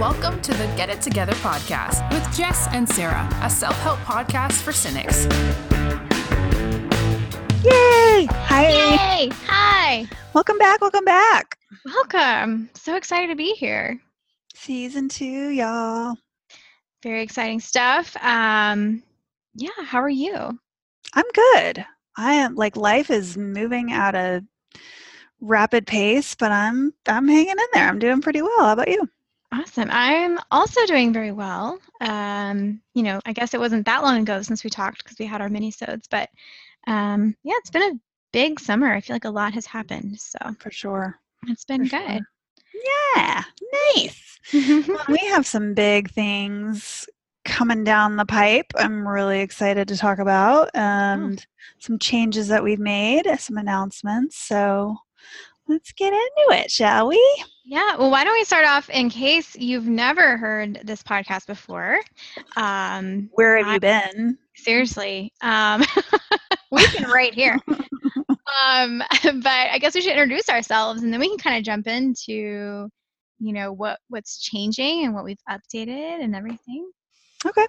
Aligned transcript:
Welcome 0.00 0.40
to 0.42 0.52
the 0.54 0.66
Get 0.76 0.90
It 0.90 1.00
Together 1.00 1.34
podcast 1.34 2.10
with 2.12 2.36
Jess 2.36 2.66
and 2.72 2.88
Sarah, 2.88 3.28
a 3.42 3.48
self 3.48 3.78
help 3.78 4.00
podcast 4.00 4.54
for 4.54 4.72
cynics. 4.72 5.26
Yay! 7.64 8.26
Hi. 8.28 8.68
Yay! 8.70 9.30
Hi. 9.46 10.08
Welcome 10.32 10.58
back. 10.58 10.80
Welcome 10.80 11.04
back. 11.04 11.56
Welcome. 11.84 12.70
So 12.74 12.96
excited 12.96 13.28
to 13.28 13.36
be 13.36 13.52
here. 13.52 14.00
Season 14.56 15.08
two, 15.08 15.50
y'all. 15.50 16.16
Very 17.04 17.22
exciting 17.22 17.60
stuff. 17.60 18.16
Um, 18.16 19.00
yeah, 19.54 19.68
how 19.84 20.00
are 20.00 20.08
you? 20.08 20.58
I'm 21.14 21.26
good. 21.32 21.86
I 22.16 22.34
am 22.34 22.56
like 22.56 22.76
life 22.76 23.12
is 23.12 23.36
moving 23.36 23.92
at 23.92 24.16
a 24.16 24.44
rapid 25.40 25.86
pace, 25.86 26.34
but 26.34 26.50
I'm 26.50 26.92
I'm 27.06 27.28
hanging 27.28 27.50
in 27.50 27.66
there. 27.72 27.88
I'm 27.88 28.00
doing 28.00 28.22
pretty 28.22 28.42
well. 28.42 28.58
How 28.58 28.72
about 28.72 28.88
you? 28.88 29.08
Awesome. 29.54 29.88
I'm 29.92 30.40
also 30.50 30.84
doing 30.86 31.12
very 31.12 31.30
well. 31.30 31.78
Um, 32.00 32.80
you 32.94 33.04
know, 33.04 33.20
I 33.24 33.32
guess 33.32 33.54
it 33.54 33.60
wasn't 33.60 33.86
that 33.86 34.02
long 34.02 34.20
ago 34.20 34.42
since 34.42 34.64
we 34.64 34.70
talked 34.70 35.04
because 35.04 35.16
we 35.18 35.26
had 35.26 35.40
our 35.40 35.48
mini-sodes, 35.48 36.08
but 36.08 36.28
um, 36.88 37.36
yeah, 37.44 37.54
it's 37.58 37.70
been 37.70 37.92
a 37.94 38.00
big 38.32 38.58
summer. 38.58 38.92
I 38.92 39.00
feel 39.00 39.14
like 39.14 39.26
a 39.26 39.30
lot 39.30 39.54
has 39.54 39.64
happened. 39.64 40.18
So 40.18 40.38
For 40.58 40.72
sure. 40.72 41.20
it's 41.46 41.64
been 41.64 41.86
For 41.86 41.96
good. 41.98 42.22
Yeah. 43.14 43.44
Nice. 43.94 44.40
Well, 44.52 45.04
we 45.08 45.18
have 45.28 45.46
some 45.46 45.72
big 45.72 46.10
things 46.10 47.08
coming 47.44 47.84
down 47.84 48.16
the 48.16 48.26
pipe. 48.26 48.66
I'm 48.74 49.06
really 49.06 49.40
excited 49.40 49.86
to 49.88 49.96
talk 49.96 50.18
about 50.18 50.70
and 50.74 51.46
some 51.78 52.00
changes 52.00 52.48
that 52.48 52.64
we've 52.64 52.80
made, 52.80 53.26
some 53.38 53.56
announcements. 53.56 54.36
So 54.36 54.96
let's 55.68 55.92
get 55.92 56.12
into 56.12 56.60
it, 56.60 56.70
shall 56.70 57.08
we? 57.08 57.44
Yeah, 57.64 57.96
well, 57.96 58.10
why 58.10 58.24
don't 58.24 58.34
we 58.34 58.44
start 58.44 58.66
off 58.66 58.90
in 58.90 59.08
case 59.08 59.56
you've 59.56 59.86
never 59.88 60.36
heard 60.36 60.80
this 60.84 61.02
podcast 61.02 61.46
before? 61.46 62.00
Um, 62.56 63.30
Where 63.32 63.56
have 63.58 63.66
I- 63.66 63.74
you 63.74 63.80
been? 63.80 64.38
seriously, 64.56 65.32
um, 65.42 65.82
we've 66.70 66.92
been 66.92 67.10
right 67.10 67.34
here. 67.34 67.58
um, 68.62 68.98
but 69.22 69.46
I 69.46 69.78
guess 69.80 69.94
we 69.94 70.00
should 70.00 70.12
introduce 70.12 70.48
ourselves, 70.48 71.02
and 71.02 71.12
then 71.12 71.20
we 71.20 71.28
can 71.28 71.38
kind 71.38 71.56
of 71.56 71.64
jump 71.64 71.86
into, 71.86 72.88
you 73.38 73.52
know, 73.52 73.72
what 73.72 73.98
what's 74.08 74.40
changing 74.40 75.04
and 75.04 75.14
what 75.14 75.24
we've 75.24 75.38
updated 75.48 76.22
and 76.22 76.36
everything. 76.36 76.90
Okay, 77.46 77.66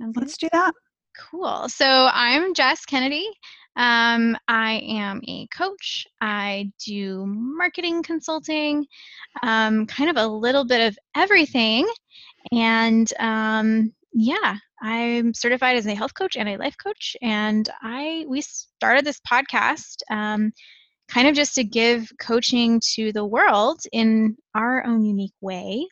good? 0.00 0.16
let's 0.16 0.36
do 0.36 0.48
that. 0.52 0.72
Cool. 1.30 1.68
So 1.68 2.08
I'm 2.12 2.52
Jess 2.52 2.84
Kennedy. 2.84 3.26
Um, 3.76 4.36
I 4.48 4.82
am 4.88 5.20
a 5.28 5.46
coach. 5.48 6.06
I 6.20 6.72
do 6.84 7.26
marketing 7.26 8.02
consulting, 8.02 8.86
um, 9.42 9.86
kind 9.86 10.10
of 10.10 10.16
a 10.16 10.26
little 10.26 10.64
bit 10.64 10.88
of 10.88 10.98
everything. 11.14 11.86
And 12.52 13.10
um, 13.18 13.92
yeah, 14.12 14.56
I'm 14.80 15.34
certified 15.34 15.76
as 15.76 15.86
a 15.86 15.94
health 15.94 16.14
coach 16.14 16.36
and 16.36 16.48
a 16.48 16.56
life 16.56 16.76
coach. 16.82 17.16
And 17.22 17.68
I 17.82 18.24
we 18.28 18.40
started 18.40 19.04
this 19.04 19.20
podcast 19.20 19.96
um, 20.10 20.52
kind 21.08 21.28
of 21.28 21.34
just 21.34 21.54
to 21.56 21.64
give 21.64 22.10
coaching 22.20 22.80
to 22.94 23.12
the 23.12 23.24
world 23.24 23.80
in 23.92 24.36
our 24.54 24.84
own 24.86 25.04
unique 25.04 25.34
way. 25.40 25.86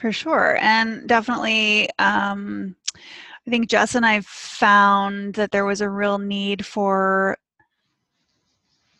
For 0.00 0.12
sure. 0.12 0.58
And 0.60 1.08
definitely, 1.08 1.88
um, 1.98 2.76
I 3.46 3.50
think 3.50 3.68
Jess 3.68 3.94
and 3.94 4.06
I 4.06 4.20
found 4.22 5.34
that 5.34 5.50
there 5.50 5.66
was 5.66 5.80
a 5.80 5.90
real 5.90 6.18
need 6.18 6.64
for 6.64 7.36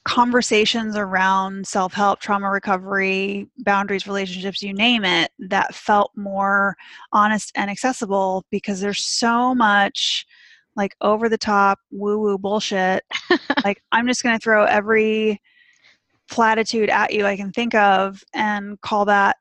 conversations 0.04 0.96
around 0.96 1.66
self 1.66 1.94
help, 1.94 2.20
trauma 2.20 2.50
recovery, 2.50 3.48
boundaries, 3.58 4.06
relationships, 4.06 4.62
you 4.62 4.74
name 4.74 5.04
it, 5.04 5.30
that 5.38 5.74
felt 5.74 6.10
more 6.14 6.76
honest 7.12 7.52
and 7.54 7.70
accessible 7.70 8.44
because 8.50 8.80
there's 8.80 9.02
so 9.02 9.54
much 9.54 10.26
like 10.76 10.94
over 11.00 11.28
the 11.28 11.38
top 11.38 11.78
woo 11.90 12.18
woo 12.18 12.36
bullshit. 12.36 13.02
like, 13.64 13.82
I'm 13.92 14.06
just 14.06 14.22
going 14.22 14.38
to 14.38 14.42
throw 14.42 14.64
every 14.64 15.40
platitude 16.30 16.88
at 16.90 17.12
you 17.12 17.26
I 17.26 17.36
can 17.36 17.52
think 17.52 17.74
of 17.74 18.22
and 18.32 18.80
call 18.80 19.04
that 19.04 19.36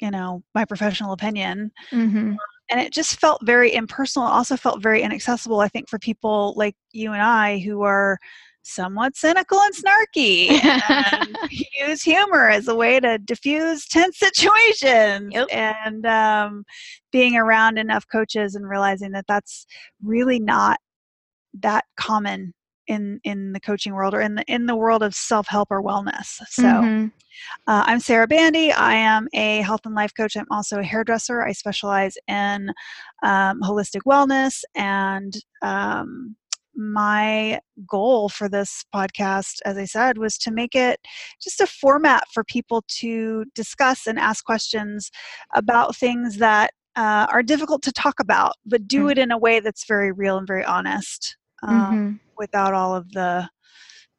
you 0.00 0.10
know 0.10 0.42
my 0.54 0.64
professional 0.64 1.12
opinion 1.12 1.70
Mm-hmm. 1.92 2.34
And 2.72 2.80
it 2.80 2.92
just 2.92 3.20
felt 3.20 3.44
very 3.44 3.72
impersonal 3.74 4.26
also 4.26 4.56
felt 4.56 4.82
very 4.82 5.02
inaccessible 5.02 5.60
i 5.60 5.68
think 5.68 5.88
for 5.88 5.98
people 5.98 6.54
like 6.56 6.74
you 6.92 7.12
and 7.12 7.22
i 7.22 7.58
who 7.58 7.82
are 7.82 8.18
somewhat 8.64 9.16
cynical 9.16 9.58
and 9.58 9.74
snarky 9.74 10.48
and 10.88 11.36
use 11.80 12.02
humor 12.02 12.48
as 12.48 12.68
a 12.68 12.74
way 12.74 13.00
to 13.00 13.18
diffuse 13.18 13.86
tense 13.86 14.18
situations 14.18 15.32
Yep. 15.32 15.48
and 15.50 16.06
um, 16.06 16.64
being 17.10 17.36
around 17.36 17.78
enough 17.78 18.04
coaches 18.10 18.54
and 18.54 18.68
realizing 18.68 19.10
that 19.12 19.26
that's 19.26 19.66
really 20.02 20.38
not 20.38 20.78
that 21.60 21.84
common 21.96 22.54
in 22.92 23.20
in 23.24 23.52
the 23.52 23.60
coaching 23.60 23.94
world 23.94 24.14
or 24.14 24.20
in 24.20 24.34
the 24.36 24.44
in 24.46 24.66
the 24.66 24.76
world 24.76 25.02
of 25.02 25.14
self-help 25.14 25.68
or 25.70 25.82
wellness 25.82 26.28
so 26.48 26.66
Mhm. 26.66 27.12
uh, 27.66 27.82
I'm 27.86 28.00
Sarah 28.00 28.26
Bandy. 28.26 28.72
I 28.72 28.94
am 28.94 29.26
a 29.32 29.62
health 29.62 29.80
and 29.86 29.94
life 29.94 30.12
coach. 30.16 30.36
I'm 30.36 30.46
also 30.50 30.78
a 30.80 30.82
hairdresser. 30.84 31.42
I 31.42 31.52
specialize 31.52 32.14
in 32.28 32.70
um, 33.22 33.60
holistic 33.62 34.02
wellness. 34.06 34.62
And 34.74 35.32
um, 35.62 36.36
my 36.74 37.60
goal 37.88 38.28
for 38.28 38.48
this 38.48 38.84
podcast, 38.94 39.60
as 39.64 39.76
I 39.78 39.86
said, 39.86 40.18
was 40.18 40.36
to 40.38 40.50
make 40.50 40.74
it 40.74 41.00
just 41.42 41.60
a 41.60 41.66
format 41.66 42.24
for 42.32 42.44
people 42.44 42.84
to 43.00 43.44
discuss 43.54 44.06
and 44.06 44.18
ask 44.18 44.44
questions 44.44 45.10
about 45.54 45.96
things 45.96 46.38
that 46.38 46.72
uh, 46.96 47.26
are 47.30 47.42
difficult 47.42 47.82
to 47.82 47.92
talk 47.92 48.20
about, 48.20 48.52
but 48.66 48.86
do 48.86 49.04
Mm. 49.04 49.12
it 49.12 49.18
in 49.18 49.30
a 49.30 49.38
way 49.38 49.60
that's 49.60 49.86
very 49.86 50.12
real 50.12 50.36
and 50.36 50.46
very 50.46 50.64
honest 50.64 51.36
um, 51.62 51.70
Mhm. 51.70 52.20
Without 52.42 52.74
all 52.74 52.96
of 52.96 53.10
the, 53.12 53.48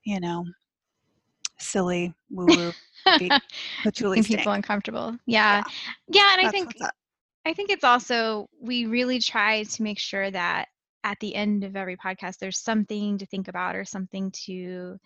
you 0.05 0.21
know, 0.21 0.45
silly 1.59 2.13
woo 2.31 2.45
woo 2.45 2.73
making 3.99 4.23
people 4.23 4.53
uncomfortable. 4.53 5.17
Yeah. 5.25 5.61
Yeah, 6.07 6.29
and 6.37 6.47
I 6.47 6.49
think. 6.49 6.73
I 7.45 7.53
think 7.53 7.69
it's 7.69 7.83
also 7.83 8.47
we 8.61 8.85
really 8.85 9.19
try 9.19 9.63
to 9.63 9.83
make 9.83 9.99
sure 9.99 10.31
that 10.31 10.69
at 11.03 11.19
the 11.19 11.35
end 11.35 11.65
of 11.65 11.75
every 11.75 11.97
podcast 11.97 12.37
there's 12.37 12.57
something 12.57 13.17
to 13.17 13.25
think 13.25 13.49
about 13.49 13.75
or 13.75 13.83
something 13.83 14.31
to 14.45 14.97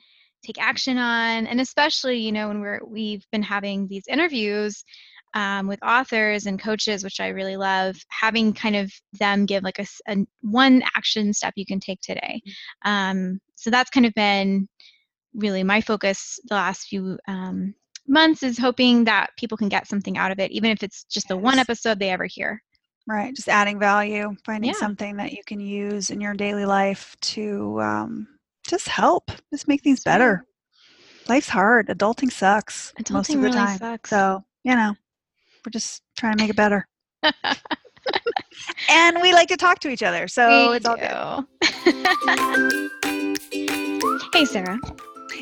take 0.45 0.61
action 0.61 0.99
on 0.99 1.47
and 1.47 1.59
especially 1.59 2.19
you 2.19 2.31
know 2.31 2.47
when 2.47 2.61
we're 2.61 2.79
we've 2.85 3.25
been 3.31 3.41
having 3.41 3.87
these 3.87 4.05
interviews 4.07 4.83
um, 5.33 5.67
with 5.67 5.79
authors 5.83 6.45
and 6.45 6.61
coaches 6.61 7.03
which 7.03 7.19
i 7.19 7.27
really 7.27 7.57
love 7.57 7.95
having 8.09 8.53
kind 8.53 8.75
of 8.75 8.91
them 9.19 9.45
give 9.45 9.63
like 9.63 9.79
a 9.79 10.15
one 10.41 10.81
action 10.95 11.33
step 11.33 11.53
you 11.55 11.65
can 11.65 11.79
take 11.79 11.99
today 12.01 12.41
um, 12.85 13.39
so 13.55 13.69
that's 13.69 13.89
kind 13.89 14.05
of 14.05 14.13
been 14.13 14.67
really 15.33 15.63
my 15.63 15.81
focus 15.81 16.39
the 16.49 16.55
last 16.55 16.87
few 16.87 17.17
um, 17.27 17.73
months 18.07 18.43
is 18.43 18.57
hoping 18.57 19.03
that 19.03 19.29
people 19.37 19.57
can 19.57 19.69
get 19.69 19.87
something 19.87 20.17
out 20.17 20.31
of 20.31 20.39
it 20.39 20.51
even 20.51 20.71
if 20.71 20.83
it's 20.83 21.03
just 21.05 21.27
the 21.27 21.37
one 21.37 21.59
episode 21.59 21.99
they 21.99 22.09
ever 22.09 22.25
hear 22.25 22.61
Right, 23.07 23.33
just 23.33 23.47
adding 23.47 23.79
value, 23.79 24.35
finding 24.45 24.71
Yeah. 24.71 24.79
something 24.79 25.15
that 25.15 25.31
you 25.31 25.41
can 25.45 25.61
use 25.61 26.09
in 26.09 26.19
your 26.19 26.33
daily 26.33 26.65
life 26.65 27.15
to 27.21 27.81
um, 27.81 28.27
just 28.67 28.89
help, 28.89 29.31
just 29.49 29.65
make 29.69 29.81
things 29.81 30.03
better. 30.03 30.43
Life's 31.29 31.47
hard. 31.47 31.87
Adulting 31.87 32.29
sucks 32.29 32.93
most 33.09 33.29
of 33.33 33.39
the 33.39 33.47
really 33.47 33.55
time. 33.55 33.77
sucks. 33.77 34.09
So 34.09 34.43
you 34.65 34.75
know, 34.75 34.93
we're 35.67 35.71
just 35.71 36.01
trying 36.17 36.37
to 36.37 36.41
make 36.41 36.49
it 36.49 36.55
better. 36.55 36.87
and 38.89 39.21
we 39.21 39.33
like 39.33 39.49
to 39.49 39.57
talk 39.57 39.79
to 39.79 39.89
each 39.89 40.01
other, 40.01 40.25
so 40.29 40.69
We 40.71 40.77
it's 40.77 40.85
all 40.85 40.95
good. 40.95 41.09
hey 44.33 44.45
sarah 44.45 44.79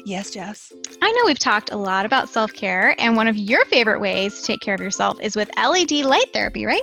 Yes, 0.03 0.31
Jess. 0.31 0.73
i 1.01 1.11
know 1.11 1.21
we've 1.25 1.37
talked 1.37 1.71
a 1.71 1.77
lot 1.77 2.07
about 2.07 2.27
self-care 2.29 2.95
and 2.99 3.15
one 3.15 3.27
of 3.27 3.37
your 3.37 3.65
favorite 3.65 3.99
ways 3.99 4.39
to 4.41 4.47
take 4.47 4.61
care 4.61 4.73
of 4.73 4.81
yourself 4.81 5.19
is 5.21 5.35
with 5.35 5.49
LED 5.57 5.91
light 5.91 6.33
therapy 6.33 6.65
right 6.65 6.81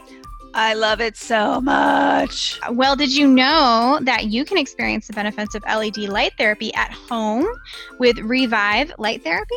I 0.55 0.75
love 0.75 1.01
it 1.01 1.17
so 1.17 1.63
much. 1.63 2.61
Well, 2.71 2.95
did 2.95 3.11
you 3.11 3.27
know 3.27 3.99
that 4.03 4.27
you 4.27 4.45
can 4.45 4.59
experience 4.59 5.07
the 5.07 5.15
benefits 5.15 5.55
of 5.55 5.63
LED 5.65 5.97
light 6.11 6.33
therapy 6.37 6.75
at 6.75 6.93
home 6.93 7.47
with 7.99 8.19
Revive 8.19 8.93
Light 8.99 9.25
Therapy? 9.25 9.55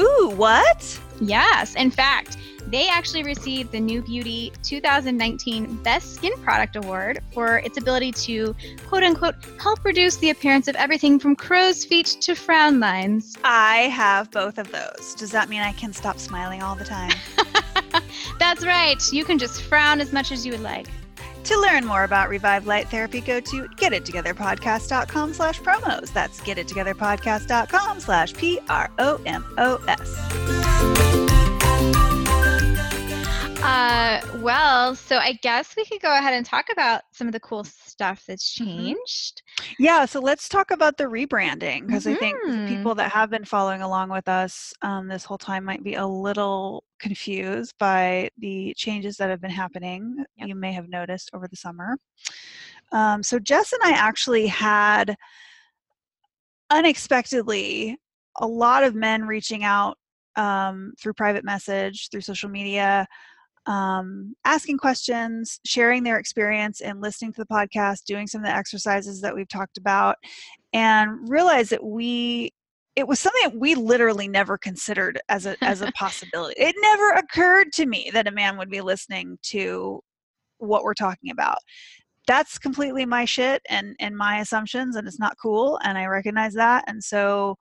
Ooh, 0.00 0.32
what? 0.36 0.98
Yes. 1.20 1.74
In 1.74 1.90
fact, 1.90 2.38
they 2.70 2.88
actually 2.88 3.22
received 3.22 3.72
the 3.72 3.80
New 3.80 4.02
Beauty 4.02 4.52
2019 4.62 5.76
Best 5.82 6.14
Skin 6.14 6.32
Product 6.42 6.76
Award 6.76 7.20
for 7.32 7.58
its 7.58 7.78
ability 7.78 8.12
to, 8.12 8.54
quote 8.86 9.02
unquote, 9.02 9.34
help 9.60 9.84
reduce 9.84 10.16
the 10.16 10.30
appearance 10.30 10.68
of 10.68 10.76
everything 10.76 11.18
from 11.18 11.34
crow's 11.34 11.84
feet 11.84 12.06
to 12.20 12.34
frown 12.34 12.80
lines. 12.80 13.36
I 13.44 13.88
have 13.88 14.30
both 14.30 14.58
of 14.58 14.70
those. 14.70 15.14
Does 15.16 15.30
that 15.32 15.48
mean 15.48 15.62
I 15.62 15.72
can 15.72 15.92
stop 15.92 16.18
smiling 16.18 16.62
all 16.62 16.74
the 16.74 16.84
time? 16.84 17.12
That's 18.38 18.64
right. 18.64 19.02
You 19.12 19.24
can 19.24 19.38
just 19.38 19.62
frown 19.62 20.00
as 20.00 20.12
much 20.12 20.30
as 20.32 20.44
you 20.44 20.52
would 20.52 20.62
like. 20.62 20.86
To 21.44 21.58
learn 21.58 21.86
more 21.86 22.04
about 22.04 22.28
Revive 22.28 22.66
Light 22.66 22.88
Therapy, 22.90 23.22
go 23.22 23.40
to 23.40 23.68
getittogetherpodcast.com 23.76 25.32
slash 25.32 25.60
promos. 25.60 26.12
That's 26.12 26.40
getittogetherpodcast.com 26.40 28.00
slash 28.00 28.34
P-R-O-M-O-S. 28.34 28.68
Uh, 33.68 34.20
well. 34.36 34.94
So 34.94 35.18
I 35.18 35.34
guess 35.42 35.76
we 35.76 35.84
could 35.84 36.00
go 36.00 36.16
ahead 36.16 36.32
and 36.32 36.44
talk 36.46 36.66
about 36.72 37.02
some 37.12 37.26
of 37.26 37.32
the 37.34 37.40
cool 37.40 37.64
stuff 37.64 38.24
that's 38.26 38.54
Mhm. 38.58 38.64
changed. 38.64 39.42
Yeah, 39.78 40.06
so 40.06 40.20
let's 40.20 40.48
talk 40.48 40.70
about 40.70 40.96
the 40.96 41.04
rebranding 41.04 41.86
because 41.86 42.06
I 42.06 42.14
think 42.14 42.38
people 42.66 42.94
that 42.94 43.12
have 43.12 43.28
been 43.28 43.44
following 43.44 43.82
along 43.82 44.08
with 44.08 44.26
us 44.26 44.72
um, 44.82 45.08
this 45.08 45.24
whole 45.24 45.36
time 45.36 45.64
might 45.64 45.82
be 45.84 45.94
a 45.94 46.06
little 46.06 46.84
confused 46.98 47.74
by 47.78 48.30
the 48.38 48.72
changes 48.76 49.16
that 49.18 49.28
have 49.28 49.40
been 49.40 49.50
happening. 49.50 50.24
Yep. 50.36 50.48
You 50.48 50.54
may 50.54 50.72
have 50.72 50.88
noticed 50.88 51.30
over 51.34 51.46
the 51.46 51.56
summer. 51.56 51.98
Um, 52.92 53.22
so 53.22 53.38
Jess 53.38 53.72
and 53.74 53.82
I 53.82 53.96
actually 53.96 54.46
had 54.46 55.14
unexpectedly 56.70 57.98
a 58.36 58.46
lot 58.46 58.82
of 58.84 58.94
men 58.94 59.26
reaching 59.26 59.62
out 59.64 59.98
um, 60.36 60.94
through 60.98 61.12
private 61.14 61.44
message, 61.44 62.08
through 62.10 62.20
social 62.20 62.48
media, 62.48 63.06
um, 63.68 64.34
asking 64.46 64.78
questions, 64.78 65.60
sharing 65.64 66.02
their 66.02 66.18
experience, 66.18 66.80
and 66.80 67.02
listening 67.02 67.32
to 67.34 67.40
the 67.42 67.46
podcast, 67.46 68.04
doing 68.04 68.26
some 68.26 68.40
of 68.40 68.46
the 68.46 68.56
exercises 68.56 69.20
that 69.20 69.34
we've 69.34 69.48
talked 69.48 69.76
about, 69.76 70.16
and 70.72 71.28
realize 71.28 71.68
that 71.68 71.84
we 71.84 72.50
it 72.96 73.06
was 73.06 73.20
something 73.20 73.42
that 73.44 73.60
we 73.60 73.76
literally 73.76 74.26
never 74.26 74.58
considered 74.58 75.20
as 75.28 75.46
a 75.46 75.54
as 75.62 75.82
a 75.82 75.92
possibility. 75.96 76.54
It 76.58 76.74
never 76.80 77.10
occurred 77.10 77.72
to 77.74 77.86
me 77.86 78.10
that 78.14 78.26
a 78.26 78.32
man 78.32 78.56
would 78.56 78.70
be 78.70 78.80
listening 78.80 79.38
to 79.44 80.00
what 80.56 80.82
we're 80.82 80.94
talking 80.94 81.30
about. 81.30 81.58
That's 82.26 82.58
completely 82.58 83.04
my 83.04 83.26
shit 83.26 83.60
and 83.68 83.94
and 84.00 84.16
my 84.16 84.38
assumptions, 84.40 84.96
and 84.96 85.06
it's 85.06 85.20
not 85.20 85.36
cool, 85.40 85.78
and 85.84 85.98
I 85.98 86.06
recognize 86.06 86.54
that, 86.54 86.84
and 86.88 87.04
so 87.04 87.56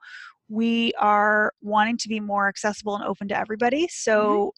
we 0.49 0.93
are 0.97 1.51
wanting 1.61 1.97
to 1.97 2.07
be 2.07 2.21
more 2.21 2.47
accessible 2.47 2.95
and 2.95 3.03
open 3.03 3.27
to 3.27 3.37
everybody. 3.37 3.89
So 3.89 4.53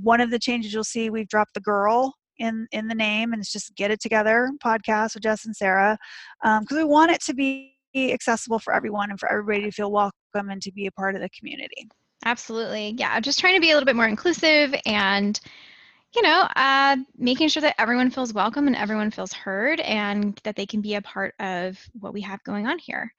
one 0.00 0.20
of 0.20 0.30
the 0.30 0.38
changes 0.38 0.72
you'll 0.72 0.84
see 0.84 1.10
we've 1.10 1.28
dropped 1.28 1.54
the 1.54 1.60
girl 1.60 2.14
in 2.38 2.66
in 2.72 2.88
the 2.88 2.94
name 2.94 3.32
and 3.32 3.40
it's 3.40 3.52
just 3.52 3.74
get 3.76 3.90
it 3.90 4.00
together 4.00 4.50
podcast 4.64 5.14
with 5.14 5.22
jess 5.22 5.44
and 5.44 5.54
sarah 5.54 5.96
because 6.42 6.76
we 6.76 6.84
want 6.84 7.10
it 7.10 7.20
to 7.20 7.32
be 7.32 7.76
accessible 7.96 8.58
for 8.58 8.74
everyone 8.74 9.10
and 9.10 9.20
for 9.20 9.30
everybody 9.30 9.62
to 9.62 9.70
feel 9.70 9.92
welcome 9.92 10.50
and 10.50 10.60
to 10.60 10.72
be 10.72 10.86
a 10.86 10.92
part 10.92 11.14
of 11.14 11.20
the 11.20 11.28
community 11.30 11.88
Absolutely. 12.24 12.94
Yeah. 12.96 13.20
Just 13.20 13.38
trying 13.38 13.54
to 13.54 13.60
be 13.60 13.70
a 13.70 13.74
little 13.74 13.86
bit 13.86 13.96
more 13.96 14.08
inclusive 14.08 14.74
and, 14.86 15.38
you 16.14 16.22
know, 16.22 16.48
uh, 16.56 16.96
making 17.16 17.48
sure 17.48 17.60
that 17.60 17.74
everyone 17.78 18.10
feels 18.10 18.32
welcome 18.32 18.66
and 18.66 18.76
everyone 18.76 19.10
feels 19.10 19.32
heard 19.32 19.80
and 19.80 20.38
that 20.44 20.56
they 20.56 20.66
can 20.66 20.80
be 20.80 20.94
a 20.94 21.02
part 21.02 21.34
of 21.38 21.78
what 22.00 22.14
we 22.14 22.22
have 22.22 22.42
going 22.44 22.66
on 22.66 22.78
here. 22.78 23.12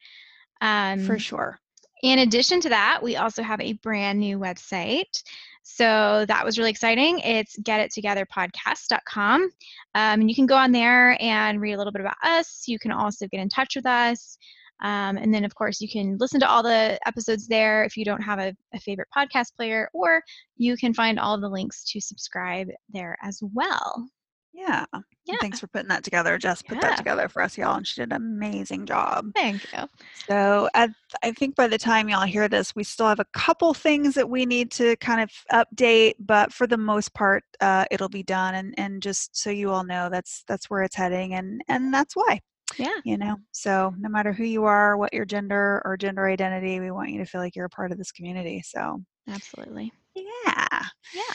Um, 0.61 1.05
for 1.05 1.19
sure 1.19 1.59
In 2.01 2.19
addition 2.19 2.61
to 2.61 2.69
that, 2.69 3.01
we 3.03 3.17
also 3.17 3.43
have 3.43 3.59
a 3.61 3.73
brand 3.73 4.19
new 4.19 4.39
website. 4.39 5.21
So 5.67 6.25
that 6.27 6.45
was 6.45 6.59
really 6.59 6.69
exciting. 6.69 7.19
It's 7.19 7.57
getittogetherpodcast.com. 7.59 9.41
Um, 9.41 9.49
and 9.95 10.29
you 10.29 10.35
can 10.35 10.45
go 10.45 10.55
on 10.55 10.71
there 10.71 11.17
and 11.19 11.59
read 11.59 11.73
a 11.73 11.77
little 11.77 11.91
bit 11.91 12.01
about 12.01 12.17
us. 12.23 12.65
You 12.67 12.77
can 12.77 12.91
also 12.91 13.27
get 13.27 13.39
in 13.39 13.49
touch 13.49 13.75
with 13.75 13.87
us. 13.87 14.37
Um, 14.83 15.17
and 15.17 15.33
then, 15.33 15.43
of 15.43 15.55
course, 15.55 15.81
you 15.81 15.89
can 15.89 16.17
listen 16.19 16.39
to 16.41 16.47
all 16.49 16.61
the 16.61 16.99
episodes 17.07 17.47
there 17.47 17.83
if 17.83 17.97
you 17.97 18.05
don't 18.05 18.21
have 18.21 18.37
a, 18.37 18.55
a 18.75 18.79
favorite 18.79 19.07
podcast 19.15 19.55
player, 19.55 19.89
or 19.91 20.21
you 20.55 20.77
can 20.77 20.93
find 20.93 21.19
all 21.19 21.39
the 21.39 21.49
links 21.49 21.83
to 21.91 21.99
subscribe 21.99 22.67
there 22.89 23.17
as 23.23 23.41
well. 23.41 24.07
Yeah 24.55 24.85
Yeah. 25.25 25.35
thanks 25.41 25.59
for 25.59 25.67
putting 25.67 25.89
that 25.89 26.03
together 26.03 26.37
jess 26.37 26.61
put 26.61 26.79
that 26.81 26.97
together 26.97 27.27
for 27.27 27.41
us 27.41 27.57
y'all 27.57 27.75
and 27.75 27.85
she 27.85 28.01
did 28.01 28.11
an 28.11 28.15
amazing 28.15 28.85
job 28.85 29.31
Thank 29.35 29.65
you. 29.73 29.87
So 30.27 30.69
at, 30.73 30.89
I 31.23 31.31
think 31.33 31.55
by 31.55 31.67
the 31.67 31.77
time 31.77 32.09
y'all 32.09 32.25
hear 32.25 32.47
this, 32.47 32.75
we 32.75 32.83
still 32.83 33.07
have 33.07 33.19
a 33.19 33.25
couple 33.33 33.73
things 33.73 34.15
that 34.15 34.27
we 34.29 34.45
need 34.45 34.71
to 34.71 34.95
kind 34.97 35.21
of 35.21 35.29
update, 35.51 36.13
but 36.19 36.51
for 36.53 36.65
the 36.67 36.77
most 36.77 37.13
part, 37.13 37.43
uh, 37.61 37.85
it'll 37.91 38.09
be 38.09 38.23
done. 38.23 38.55
And, 38.55 38.73
and 38.77 39.03
just 39.03 39.35
so 39.37 39.49
you 39.49 39.69
all 39.71 39.83
know, 39.83 40.09
that's 40.09 40.43
that's 40.47 40.69
where 40.69 40.81
it's 40.83 40.95
heading, 40.95 41.33
and 41.35 41.61
and 41.67 41.93
that's 41.93 42.15
why. 42.15 42.39
Yeah. 42.77 42.95
You 43.03 43.17
know, 43.17 43.35
so 43.51 43.93
no 43.99 44.09
matter 44.09 44.33
who 44.33 44.45
you 44.45 44.63
are, 44.63 44.97
what 44.97 45.13
your 45.13 45.25
gender 45.25 45.81
or 45.85 45.95
gender 45.97 46.27
identity, 46.27 46.79
we 46.79 46.89
want 46.91 47.11
you 47.11 47.19
to 47.19 47.25
feel 47.25 47.41
like 47.41 47.55
you're 47.55 47.65
a 47.65 47.69
part 47.69 47.91
of 47.91 47.97
this 47.97 48.11
community. 48.11 48.61
So 48.65 49.01
Absolutely. 49.29 49.91
yeah, 50.15 50.81
Yeah. 51.13 51.33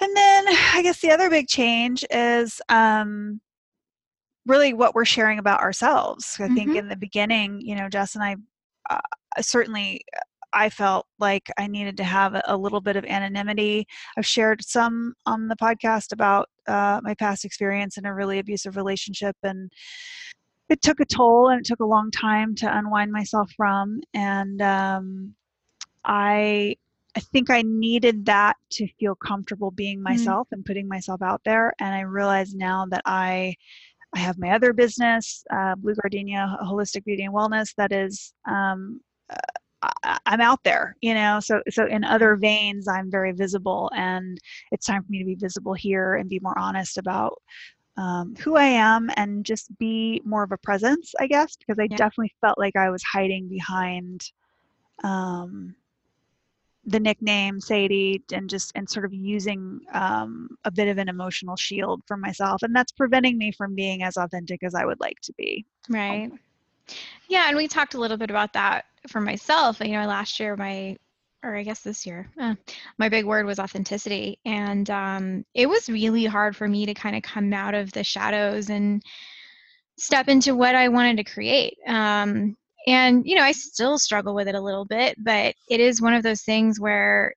And 0.00 0.16
then 0.16 0.44
I 0.48 0.80
guess 0.82 1.00
the 1.00 1.10
other 1.10 1.30
big 1.30 1.48
change 1.48 2.04
is 2.10 2.60
um, 2.68 3.40
really 4.46 4.72
what 4.72 4.94
we're 4.94 5.04
sharing 5.04 5.38
about 5.38 5.60
ourselves. 5.60 6.36
I 6.40 6.48
think 6.48 6.72
Mhm. 6.72 6.78
in 6.78 6.88
the 6.88 6.96
beginning, 6.96 7.60
you 7.60 7.74
know, 7.74 7.88
Jess 7.88 8.14
and 8.14 8.22
I 8.24 8.36
uh, 8.88 9.00
certainly 9.40 10.04
uh, 10.14 10.20
I 10.52 10.70
felt 10.70 11.06
like 11.18 11.50
I 11.58 11.66
needed 11.66 11.96
to 11.98 12.04
have 12.04 12.34
a, 12.34 12.42
a 12.46 12.56
little 12.56 12.80
bit 12.80 12.96
of 12.96 13.04
anonymity. 13.04 13.86
I've 14.16 14.26
shared 14.26 14.64
some 14.64 15.14
on 15.26 15.48
the 15.48 15.56
podcast 15.56 16.12
about 16.12 16.48
uh, 16.66 17.00
my 17.02 17.14
past 17.14 17.44
experience 17.44 17.98
in 17.98 18.06
a 18.06 18.14
really 18.14 18.38
abusive 18.38 18.76
relationship, 18.76 19.36
and 19.42 19.70
it 20.68 20.80
took 20.82 21.00
a 21.00 21.04
toll, 21.04 21.48
and 21.50 21.60
it 21.60 21.66
took 21.66 21.80
a 21.80 21.84
long 21.84 22.10
time 22.10 22.54
to 22.56 22.78
unwind 22.78 23.12
myself 23.12 23.50
from. 23.56 24.00
And 24.14 24.62
um, 24.62 25.34
I 26.04 26.76
I 27.16 27.20
think 27.20 27.50
I 27.50 27.62
needed 27.62 28.26
that 28.26 28.56
to 28.72 28.86
feel 29.00 29.14
comfortable 29.16 29.70
being 29.70 30.02
myself 30.02 30.48
and 30.52 30.64
putting 30.64 30.86
myself 30.88 31.22
out 31.22 31.40
there. 31.44 31.72
And 31.80 31.94
I 31.94 32.00
realize 32.00 32.54
now 32.54 32.86
that 32.90 33.02
I 33.06 33.54
I 34.14 34.20
have 34.20 34.38
my 34.38 34.50
other 34.52 34.72
business, 34.72 35.44
uh, 35.52 35.74
Blue 35.76 35.94
Gardenia 35.94 36.56
Holistic 36.62 37.04
Beauty 37.04 37.24
and 37.24 37.34
Wellness, 37.34 37.74
that 37.76 37.92
is 37.92 38.34
um, 38.48 39.00
uh, 39.30 39.36
I, 40.04 40.18
I'm 40.26 40.40
out 40.40 40.60
there, 40.64 40.96
you 41.00 41.14
know. 41.14 41.40
So 41.40 41.62
so 41.70 41.86
in 41.86 42.04
other 42.04 42.36
veins, 42.36 42.88
I'm 42.88 43.10
very 43.10 43.32
visible, 43.32 43.90
and 43.94 44.38
it's 44.72 44.86
time 44.86 45.02
for 45.02 45.10
me 45.10 45.18
to 45.20 45.24
be 45.24 45.34
visible 45.36 45.74
here 45.74 46.14
and 46.16 46.28
be 46.28 46.40
more 46.40 46.58
honest 46.58 46.98
about. 46.98 47.34
Um, 47.98 48.34
who 48.40 48.56
I 48.56 48.64
am 48.66 49.10
and 49.16 49.44
just 49.44 49.76
be 49.78 50.20
more 50.24 50.42
of 50.42 50.52
a 50.52 50.58
presence, 50.58 51.14
I 51.18 51.26
guess, 51.26 51.56
because 51.56 51.78
I 51.78 51.86
Yeah. 51.88 51.96
definitely 51.96 52.34
felt 52.42 52.58
like 52.58 52.76
I 52.76 52.90
was 52.90 53.02
hiding 53.02 53.48
behind 53.48 54.20
um, 55.04 55.74
the 56.86 57.00
nickname 57.00 57.60
Sadie 57.60 58.22
and 58.32 58.48
just 58.48 58.72
and 58.76 58.88
sort 58.88 59.04
of 59.04 59.12
using 59.12 59.80
um, 59.92 60.48
a 60.64 60.70
bit 60.70 60.88
of 60.88 60.98
an 60.98 61.08
emotional 61.08 61.56
shield 61.56 62.02
for 62.06 62.16
myself, 62.16 62.62
and 62.62 62.74
that's 62.74 62.92
preventing 62.92 63.36
me 63.36 63.52
from 63.52 63.74
being 63.74 64.02
as 64.02 64.16
authentic 64.16 64.62
as 64.62 64.74
I 64.74 64.84
would 64.84 65.00
like 65.00 65.20
to 65.22 65.32
be. 65.36 65.66
Right. 65.88 66.30
Yeah, 67.28 67.48
and 67.48 67.56
we 67.56 67.66
talked 67.66 67.94
a 67.94 67.98
little 67.98 68.16
bit 68.16 68.30
about 68.30 68.52
that 68.52 68.84
for 69.08 69.20
myself. 69.20 69.80
You 69.80 69.92
know, 69.92 70.06
last 70.06 70.38
year 70.38 70.56
my 70.56 70.96
or 71.42 71.56
I 71.56 71.62
guess 71.62 71.80
this 71.80 72.06
year, 72.06 72.30
eh, 72.40 72.54
my 72.98 73.08
big 73.08 73.24
word 73.24 73.46
was 73.46 73.58
authenticity, 73.58 74.38
and 74.44 74.88
um, 74.90 75.44
it 75.54 75.68
was 75.68 75.88
really 75.88 76.24
hard 76.24 76.56
for 76.56 76.68
me 76.68 76.86
to 76.86 76.94
kind 76.94 77.16
of 77.16 77.22
come 77.22 77.52
out 77.52 77.74
of 77.74 77.92
the 77.92 78.04
shadows 78.04 78.70
and 78.70 79.02
step 79.98 80.28
into 80.28 80.54
what 80.54 80.74
I 80.74 80.88
wanted 80.88 81.16
to 81.18 81.24
create. 81.24 81.78
Um, 81.86 82.56
and 82.86 83.22
you 83.26 83.34
know, 83.34 83.42
I 83.42 83.52
still 83.52 83.98
struggle 83.98 84.34
with 84.34 84.48
it 84.48 84.54
a 84.54 84.60
little 84.60 84.84
bit, 84.84 85.16
but 85.22 85.54
it 85.70 85.80
is 85.80 86.00
one 86.02 86.14
of 86.14 86.22
those 86.22 86.42
things 86.42 86.80
where 86.80 87.34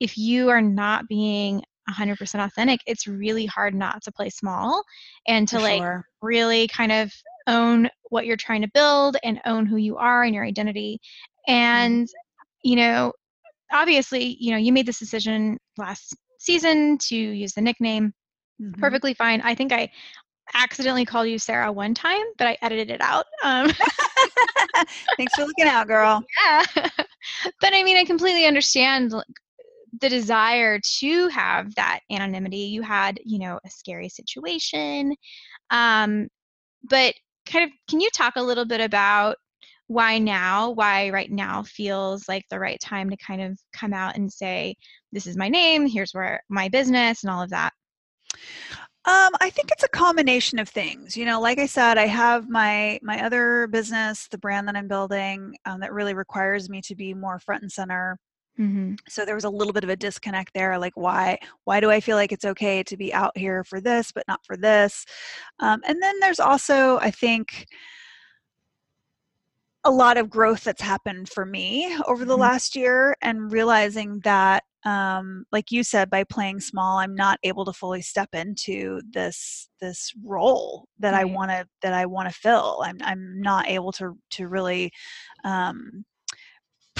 if 0.00 0.16
you 0.18 0.48
are 0.50 0.62
not 0.62 1.08
being 1.08 1.62
100% 1.88 2.42
authentic, 2.44 2.80
it's 2.86 3.06
really 3.06 3.46
hard 3.46 3.74
not 3.74 4.02
to 4.02 4.12
play 4.12 4.30
small 4.30 4.82
and 5.26 5.48
to 5.48 5.56
For 5.56 5.60
like 5.60 5.84
sure. 5.84 6.06
really 6.22 6.68
kind 6.68 6.92
of 6.92 7.12
own 7.46 7.88
what 8.10 8.26
you're 8.26 8.36
trying 8.36 8.62
to 8.62 8.68
build 8.74 9.16
and 9.22 9.40
own 9.46 9.66
who 9.66 9.76
you 9.76 9.96
are 9.96 10.22
and 10.24 10.34
your 10.34 10.44
identity. 10.44 10.98
And, 11.46 12.08
you 12.64 12.76
know, 12.76 13.12
obviously, 13.72 14.36
you 14.40 14.50
know, 14.50 14.56
you 14.58 14.72
made 14.72 14.86
this 14.86 14.98
decision 14.98 15.58
last 15.76 16.16
season 16.38 16.98
to 17.08 17.16
use 17.16 17.54
the 17.54 17.60
nickname. 17.62 18.12
Mhm. 18.60 18.76
Perfectly 18.78 19.14
fine. 19.14 19.40
I 19.42 19.54
think 19.54 19.72
I 19.72 19.90
accidentally 20.54 21.04
called 21.04 21.28
you 21.28 21.38
Sarah 21.38 21.72
one 21.72 21.94
time, 21.94 22.24
but 22.38 22.46
I 22.46 22.56
edited 22.62 22.90
it 22.90 23.00
out. 23.00 23.26
Um, 23.42 23.70
Thanks 25.16 25.34
for 25.34 25.44
looking 25.44 25.66
out, 25.66 25.86
girl. 25.86 26.22
yeah. 26.44 26.64
but 27.60 27.74
I 27.74 27.82
mean, 27.82 27.96
I 27.96 28.04
completely 28.04 28.46
understand 28.46 29.12
like, 29.12 29.26
the 30.00 30.08
desire 30.08 30.80
to 30.98 31.28
have 31.28 31.74
that 31.76 32.00
anonymity. 32.10 32.58
You 32.58 32.82
had, 32.82 33.18
you 33.24 33.38
know, 33.38 33.58
a 33.64 33.70
scary 33.70 34.08
situation. 34.08 35.14
Um, 35.70 36.28
but 36.82 37.14
kind 37.46 37.64
of, 37.64 37.70
can 37.88 38.00
you 38.00 38.10
talk 38.10 38.34
a 38.36 38.42
little 38.42 38.64
bit 38.64 38.80
about 38.80 39.36
why 39.88 40.18
now, 40.18 40.70
why 40.70 41.10
right 41.10 41.30
now 41.30 41.62
feels 41.62 42.28
like 42.28 42.44
the 42.50 42.58
right 42.58 42.80
time 42.80 43.08
to 43.10 43.16
kind 43.16 43.40
of 43.40 43.58
come 43.72 43.92
out 43.92 44.16
and 44.16 44.32
say, 44.32 44.74
this 45.12 45.26
is 45.26 45.36
my 45.36 45.48
name, 45.48 45.86
here's 45.86 46.12
where 46.12 46.42
my 46.48 46.68
business 46.68 47.22
and 47.22 47.30
all 47.30 47.42
of 47.42 47.50
that? 47.50 47.72
Um, 49.06 49.30
I 49.40 49.50
think 49.50 49.70
it's 49.70 49.84
a 49.84 49.88
combination 49.88 50.58
of 50.58 50.68
things. 50.68 51.16
You 51.16 51.26
know, 51.26 51.40
like 51.40 51.58
I 51.60 51.66
said, 51.66 51.96
I 51.96 52.06
have 52.06 52.48
my 52.48 52.98
my 53.02 53.24
other 53.24 53.68
business, 53.68 54.26
the 54.28 54.38
brand 54.38 54.66
that 54.66 54.76
I'm 54.76 54.88
building, 54.88 55.56
um, 55.64 55.80
that 55.80 55.92
really 55.92 56.14
requires 56.14 56.68
me 56.68 56.80
to 56.82 56.96
be 56.96 57.14
more 57.14 57.38
front 57.38 57.62
and 57.62 57.70
center. 57.70 58.18
Mm-hmm. 58.58 58.94
So 59.08 59.24
there 59.24 59.34
was 59.34 59.44
a 59.44 59.50
little 59.50 59.72
bit 59.72 59.84
of 59.84 59.90
a 59.90 59.96
disconnect 59.96 60.54
there. 60.54 60.78
Like, 60.78 60.96
why 60.96 61.38
why 61.64 61.78
do 61.80 61.90
I 61.90 62.00
feel 62.00 62.16
like 62.16 62.32
it's 62.32 62.44
okay 62.44 62.82
to 62.82 62.96
be 62.96 63.14
out 63.14 63.36
here 63.36 63.62
for 63.62 63.80
this, 63.80 64.10
but 64.12 64.24
not 64.26 64.40
for 64.44 64.56
this? 64.56 65.04
Um, 65.60 65.82
and 65.86 66.02
then 66.02 66.18
there's 66.20 66.40
also, 66.40 66.98
I 66.98 67.10
think, 67.12 67.66
a 69.86 69.90
lot 69.90 70.18
of 70.18 70.28
growth 70.28 70.64
that's 70.64 70.82
happened 70.82 71.28
for 71.28 71.46
me 71.46 71.96
over 72.08 72.24
the 72.24 72.36
Mhm. 72.36 72.40
last 72.40 72.74
year 72.74 73.16
and 73.22 73.52
realizing 73.52 74.18
that 74.20 74.64
um, 74.84 75.44
like 75.50 75.72
you 75.72 75.82
said 75.82 76.10
by 76.10 76.22
playing 76.24 76.60
small 76.60 76.98
i'm 76.98 77.14
not 77.14 77.38
able 77.42 77.64
to 77.64 77.72
fully 77.72 78.02
step 78.02 78.28
into 78.34 79.00
this 79.10 79.68
this 79.80 80.12
role 80.24 80.88
that 80.98 81.12
i 81.14 81.24
want 81.24 81.50
to 81.50 81.66
that 81.82 81.92
i 81.92 82.06
want 82.06 82.28
to 82.28 82.34
fill 82.34 82.82
i'm 82.84 82.98
i'm 83.02 83.40
not 83.40 83.68
able 83.68 83.90
to 83.92 84.16
to 84.30 84.46
really 84.48 84.92
um, 85.44 86.04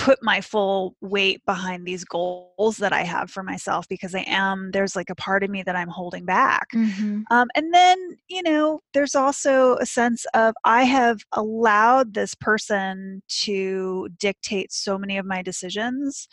put 0.07 0.19
my 0.23 0.41
full 0.41 0.95
weight 1.01 1.41
behind 1.47 1.85
these 1.85 2.05
goals 2.05 2.77
that 2.79 2.93
i 2.93 3.03
have 3.03 3.29
for 3.31 3.43
myself 3.43 3.89
because 3.89 4.15
i 4.15 4.25
am 4.27 4.71
there's 4.73 4.95
like 4.95 5.11
a 5.11 5.15
part 5.17 5.43
of 5.45 5.51
me 5.51 5.63
that 5.65 5.77
i'm 5.77 5.89
holding 5.89 6.25
back 6.25 6.69
Mhm. 6.75 7.25
um, 7.31 7.49
and 7.57 7.75
then, 7.75 7.99
you 8.29 8.43
know, 8.43 8.81
there's 8.95 9.15
also 9.17 9.77
a 9.77 9.87
sense 9.87 10.25
of 10.35 10.55
I 10.65 10.85
have 10.85 11.19
allowed 11.33 12.15
this 12.15 12.35
person 12.37 13.23
to 13.47 14.09
dictate 14.19 14.73
so 14.73 14.97
many 14.97 15.19
of 15.19 15.27
my 15.27 15.43
decisions 15.43 16.29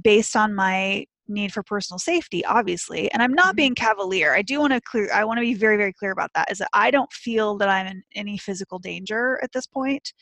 based 0.00 0.36
on 0.36 0.54
my 0.54 1.06
need 1.28 1.52
for 1.52 1.62
personal 1.62 1.98
safety, 1.98 2.44
obviously. 2.44 3.12
And 3.12 3.22
I'm 3.22 3.34
not 3.34 3.54
Mhm. 3.54 3.56
being 3.56 3.74
cavalier. 3.74 4.34
I 4.34 4.42
do 4.42 4.60
want 4.60 4.72
to 4.72 4.80
clear, 4.80 5.10
I 5.12 5.24
want 5.24 5.38
to 5.38 5.42
be 5.42 5.54
very, 5.54 5.76
very 5.76 5.92
clear 5.92 6.12
about 6.12 6.30
that 6.34 6.50
is 6.50 6.58
that 6.58 6.70
I 6.72 6.90
don't 6.90 7.12
feel 7.12 7.56
that 7.58 7.68
I'm 7.68 7.86
in 7.86 8.02
any 8.14 8.38
physical 8.38 8.78
danger 8.78 9.38
at 9.42 9.52
this 9.52 9.66
point. 9.66 10.12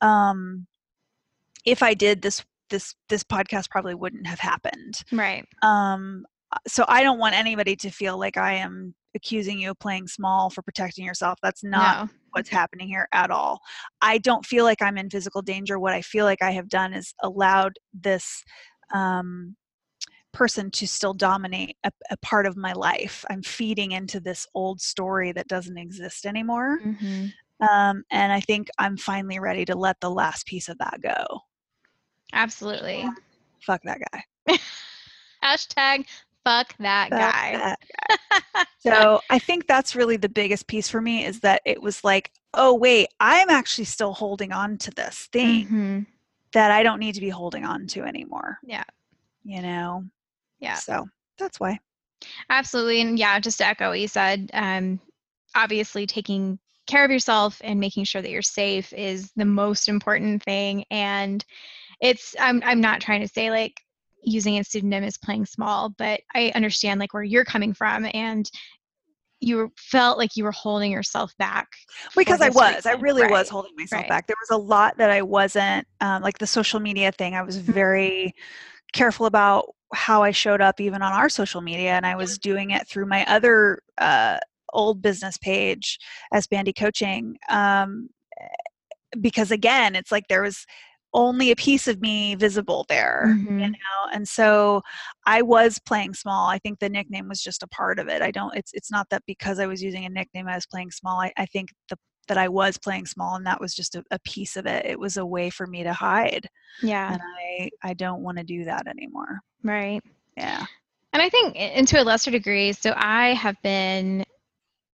Um, 0.00 0.66
if 1.70 1.82
I 1.82 1.94
did 1.94 2.22
this, 2.22 2.44
this, 2.68 2.94
this 3.08 3.22
podcast 3.22 3.70
probably 3.70 3.94
wouldn't 3.94 4.26
have 4.26 4.40
happened. 4.40 5.02
Right. 5.12 5.46
um 5.62 6.24
so 6.66 6.84
i 6.88 7.04
don't 7.04 7.20
want 7.20 7.36
anybody 7.36 7.76
to 7.76 7.90
feel 7.90 8.18
like 8.18 8.36
i 8.36 8.54
am 8.54 8.92
accusing 9.14 9.58
you 9.58 9.70
of 9.70 9.78
playing 9.78 10.06
small 10.06 10.50
for 10.50 10.62
protecting 10.62 11.04
yourself. 11.04 11.38
That's 11.42 11.64
not 11.64 12.06
no. 12.06 12.12
what's 12.30 12.48
happening 12.48 12.86
here 12.88 13.08
at 13.12 13.30
all. 13.30 13.60
I 14.00 14.18
don't 14.18 14.46
feel 14.46 14.64
like 14.64 14.82
i'm 14.82 14.98
in 14.98 15.10
physical 15.10 15.42
danger. 15.42 15.78
What 15.78 15.92
i 15.92 16.02
feel 16.02 16.24
like 16.24 16.42
i 16.42 16.50
have 16.52 16.68
done 16.68 16.92
is 16.92 17.12
allowed 17.22 17.72
this 17.92 18.42
um 18.92 19.56
person 20.32 20.70
to 20.70 20.86
still 20.86 21.12
dominate 21.14 21.76
a, 21.84 21.90
a 22.10 22.16
part 22.18 22.46
of 22.46 22.56
my 22.56 22.72
life. 22.72 23.24
I'm 23.28 23.42
feeding 23.42 23.92
into 23.92 24.20
this 24.20 24.46
old 24.54 24.80
story 24.80 25.32
that 25.32 25.48
doesn't 25.48 25.78
exist 25.78 26.24
anymore. 26.26 26.78
Mhm. 26.84 27.32
um, 27.68 28.04
and 28.10 28.32
i 28.32 28.40
think 28.40 28.68
i'm 28.78 28.96
finally 28.96 29.38
ready 29.38 29.64
to 29.64 29.74
let 29.74 30.00
the 30.00 30.10
last 30.10 30.46
piece 30.46 30.68
of 30.68 30.78
that 30.78 31.00
go 31.02 31.40
Absolutely. 32.32 33.08
fuck 33.60 33.82
that 33.84 33.98
guy 34.12 34.56
Hashtag 35.44 36.06
fuck 36.44 36.74
that 36.78 37.10
Fuck 37.10 37.18
guy. 37.18 37.76
that 38.56 38.66
So 38.80 39.20
I 39.28 39.38
think 39.38 39.66
that's 39.66 39.94
really 39.94 40.16
the 40.16 40.28
biggest 40.28 40.66
piece 40.66 40.88
for 40.88 41.00
me 41.02 41.24
is 41.26 41.40
that 41.40 41.60
it 41.66 41.82
was 41.82 42.02
like, 42.02 42.30
oh, 42.54 42.74
wait, 42.74 43.08
I'm 43.20 43.50
actually 43.50 43.84
still 43.84 44.14
holding 44.14 44.52
on 44.52 44.78
to 44.78 44.90
this 44.90 45.28
thing 45.32 45.66
Mhm. 45.66 46.06
that 46.52 46.70
I 46.70 46.82
don't 46.82 46.98
need 46.98 47.14
to 47.14 47.20
be 47.20 47.28
holding 47.28 47.64
on 47.66 47.86
to 47.88 48.02
anymore. 48.04 48.58
Yeah. 48.64 48.84
You 49.44 49.60
know? 49.60 50.04
Yeah. 50.60 50.74
So 50.76 51.06
that's 51.38 51.60
why. 51.60 51.78
Absolutely. 52.48 53.02
And 53.02 53.18
yeah, 53.18 53.38
just 53.38 53.58
to 53.58 53.66
echo 53.66 53.90
what 53.90 54.00
you 54.00 54.08
said, 54.08 54.50
um, 54.54 54.98
obviously 55.54 56.06
taking 56.06 56.58
care 56.86 57.04
of 57.04 57.10
yourself 57.10 57.60
and 57.62 57.78
making 57.78 58.04
sure 58.04 58.22
that 58.22 58.30
you're 58.30 58.40
safe 58.42 58.92
is 58.94 59.30
the 59.36 59.44
most 59.44 59.88
important 59.88 60.42
thing. 60.42 60.84
And 60.90 61.44
it's 62.00 62.34
I'm 62.38 62.62
I'm 62.64 62.80
not 62.80 63.00
trying 63.00 63.20
to 63.20 63.28
say 63.28 63.50
like 63.50 63.74
using 64.22 64.58
a 64.58 64.64
pseudonym 64.64 65.04
is 65.04 65.18
playing 65.18 65.46
small, 65.46 65.94
but 65.98 66.20
I 66.34 66.52
understand 66.54 67.00
like 67.00 67.14
where 67.14 67.22
you're 67.22 67.44
coming 67.44 67.72
from 67.74 68.06
and 68.12 68.50
you 69.40 69.72
felt 69.78 70.18
like 70.18 70.36
you 70.36 70.44
were 70.44 70.52
holding 70.52 70.92
yourself 70.92 71.32
back. 71.38 71.68
Because 72.14 72.42
I 72.42 72.50
was, 72.50 72.84
I 72.84 72.90
reason. 72.90 73.00
really 73.00 73.26
was 73.26 73.48
holding 73.48 73.72
myself 73.76 74.02
right. 74.02 74.08
back. 74.08 74.26
There 74.26 74.36
was 74.38 74.54
a 74.54 74.62
lot 74.62 74.98
that 74.98 75.10
I 75.10 75.22
wasn't, 75.22 75.86
um, 76.02 76.22
like 76.22 76.36
the 76.36 76.46
social 76.46 76.78
media 76.78 77.10
thing, 77.12 77.34
I 77.34 77.42
was 77.42 77.56
Mm-hmm. 77.56 77.72
very 77.72 78.34
careful 78.92 79.24
about 79.26 79.74
how 79.94 80.22
I 80.22 80.30
showed 80.30 80.60
up 80.60 80.80
even 80.80 81.00
on 81.00 81.12
our 81.12 81.28
social 81.30 81.62
media. 81.62 81.92
And 81.92 82.06
I 82.06 82.16
was 82.16 82.38
doing 82.38 82.70
it 82.70 82.86
through 82.86 83.06
my 83.06 83.24
other 83.26 83.80
uh, 83.96 84.38
old 84.72 85.00
business 85.00 85.38
page 85.38 85.98
as 86.32 86.46
Bandy 86.46 86.72
Coaching. 86.72 87.38
Um, 87.48 88.10
because 89.20 89.50
again, 89.50 89.96
it's 89.96 90.12
like 90.12 90.28
there 90.28 90.42
was 90.42 90.66
only 91.12 91.50
a 91.50 91.56
piece 91.56 91.88
of 91.88 92.00
me 92.00 92.34
visible 92.36 92.84
there 92.88 93.36
you 93.42 93.50
Mhm. 93.50 93.70
know 93.72 94.10
and 94.12 94.26
so 94.28 94.80
i 95.26 95.42
was 95.42 95.78
playing 95.80 96.14
small 96.14 96.48
i 96.48 96.58
think 96.58 96.78
the 96.78 96.88
nickname 96.88 97.28
was 97.28 97.42
just 97.42 97.62
a 97.62 97.68
part 97.68 97.98
of 97.98 98.08
it 98.08 98.22
i 98.22 98.30
don't 98.30 98.56
it's 98.56 98.72
it's 98.74 98.90
not 98.90 99.08
that 99.10 99.22
because 99.26 99.58
i 99.58 99.66
was 99.66 99.82
using 99.82 100.04
a 100.04 100.08
nickname 100.08 100.46
i 100.48 100.54
was 100.54 100.66
playing 100.66 100.90
small 100.90 101.20
i, 101.20 101.32
I 101.36 101.46
think 101.46 101.70
the 101.88 101.96
that 102.28 102.38
i 102.38 102.48
was 102.48 102.78
playing 102.78 103.06
small 103.06 103.34
and 103.34 103.46
that 103.46 103.60
was 103.60 103.74
just 103.74 103.96
a, 103.96 104.04
a 104.12 104.18
piece 104.20 104.56
of 104.56 104.66
it 104.66 104.86
it 104.86 104.98
was 104.98 105.16
a 105.16 105.26
way 105.26 105.50
for 105.50 105.66
me 105.66 105.82
to 105.82 105.92
hide 105.92 106.46
Yeah. 106.82 107.12
and 107.12 107.20
i 107.40 107.70
i 107.82 107.92
don't 107.94 108.22
want 108.22 108.38
to 108.38 108.44
do 108.44 108.64
that 108.64 108.86
anymore 108.86 109.40
Right. 109.64 110.00
yeah 110.36 110.66
And 111.12 111.20
I 111.20 111.28
think, 111.28 111.56
and 111.58 111.88
to 111.88 112.00
a 112.00 112.04
lesser 112.04 112.30
degree, 112.30 112.72
so 112.72 112.94
I 112.96 113.34
have 113.34 113.56
been 113.64 114.22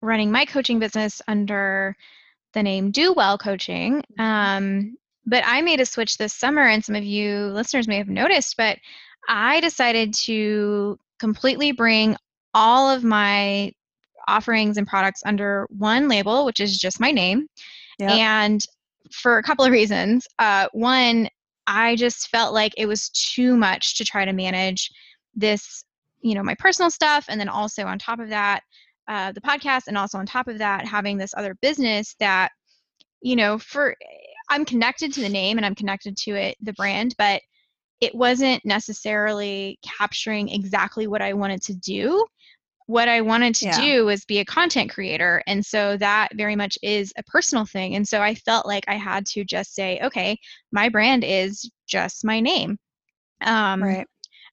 running 0.00 0.30
my 0.30 0.44
coaching 0.44 0.78
business 0.78 1.21
under 1.26 1.97
the 2.52 2.62
name 2.62 2.92
Do 2.92 3.12
Well 3.12 3.37
Coaching. 3.37 4.00
Um, 4.16 4.97
but 5.26 5.43
I 5.47 5.62
made 5.62 5.81
a 5.81 5.87
switch 5.87 6.19
this 6.19 6.35
summer, 6.35 6.62
and 6.62 6.85
some 6.85 6.95
of 6.95 7.04
you 7.04 7.47
listeners 7.47 7.88
may 7.88 7.99
have 7.99 8.09
noticed, 8.09 8.57
but 8.57 8.78
I 9.28 9.61
decided 9.61 10.12
to 10.14 10.99
completely 11.19 11.73
bring 11.73 12.16
all 12.52 12.90
of 12.90 13.04
my 13.04 13.73
offerings 14.28 14.76
and 14.76 14.87
products 14.87 15.23
under 15.25 15.66
one 15.71 16.09
label, 16.09 16.45
which 16.45 16.61
is 16.61 16.78
just 16.78 17.00
my 17.00 17.11
name. 17.11 17.47
Yep. 17.99 18.11
And 18.11 18.61
for 19.12 19.38
a 19.38 19.43
couple 19.43 19.64
of 19.64 19.73
reasons. 19.73 20.26
Uh, 20.38 20.69
one, 20.73 21.28
I 21.66 21.97
just 21.97 22.28
felt 22.28 22.54
like 22.54 22.73
it 22.76 22.87
was 22.87 23.09
too 23.11 23.57
much 23.57 23.97
to 23.97 24.04
try 24.04 24.25
to 24.25 24.33
manage 24.33 24.90
this, 25.35 25.85
you 26.21 26.35
know, 26.35 26.43
my 26.43 26.54
personal 26.59 26.90
stuff. 26.90 27.26
And 27.28 27.40
then 27.40 27.49
also 27.49 27.85
on 27.85 27.99
top 27.99 28.19
of 28.21 28.28
that, 28.31 28.61
uh, 29.09 29.33
the 29.33 29.40
podcast. 29.40 29.83
And 29.88 29.97
also 29.99 30.19
on 30.19 30.26
top 30.26 30.49
of 30.49 30.59
that, 30.59 30.87
having 30.87 31.16
this 31.16 31.35
other 31.37 31.54
business 31.61 32.14
that, 32.21 32.50
you 33.21 33.37
know, 33.37 33.59
for 33.59 33.95
I'm 34.49 34.65
connected 34.65 35.13
to 35.15 35.21
the 35.21 35.29
name 35.29 35.57
and 35.59 35.67
I'm 35.67 35.75
connected 35.75 36.17
to 36.19 36.35
it, 36.35 36.57
the 36.61 36.73
brand, 36.75 37.15
but 37.19 37.43
it 38.01 38.15
wasn't 38.15 38.65
necessarily 38.65 39.79
capturing 39.83 40.49
exactly 40.49 41.07
what 41.07 41.23
I 41.23 41.33
wanted 41.33 41.63
to 41.63 41.75
do. 41.75 42.27
What 42.87 43.09
I 43.09 43.23
wanted 43.23 43.55
to 43.57 43.67
Yeah. 43.67 43.81
do 43.81 44.05
was 44.05 44.27
be 44.27 44.41
a 44.41 44.45
content 44.45 44.91
creator. 44.91 45.43
And 45.47 45.65
so 45.65 45.97
that 45.97 46.29
very 46.35 46.55
much 46.55 46.79
is 46.83 47.13
a 47.17 47.23
personal 47.23 47.65
thing. 47.65 47.95
And 47.97 48.07
so 48.07 48.21
I 48.21 48.35
felt 48.35 48.67
like 48.67 48.85
I 48.89 48.97
had 48.97 49.25
to 49.27 49.45
just 49.45 49.75
say, 49.75 50.01
okay, 50.03 50.39
my 50.71 50.91
brand 50.91 51.25
is 51.25 51.71
just 51.87 52.25
my 52.25 52.41
name. 52.41 52.79
Um, 53.41 53.83
right 53.83 54.07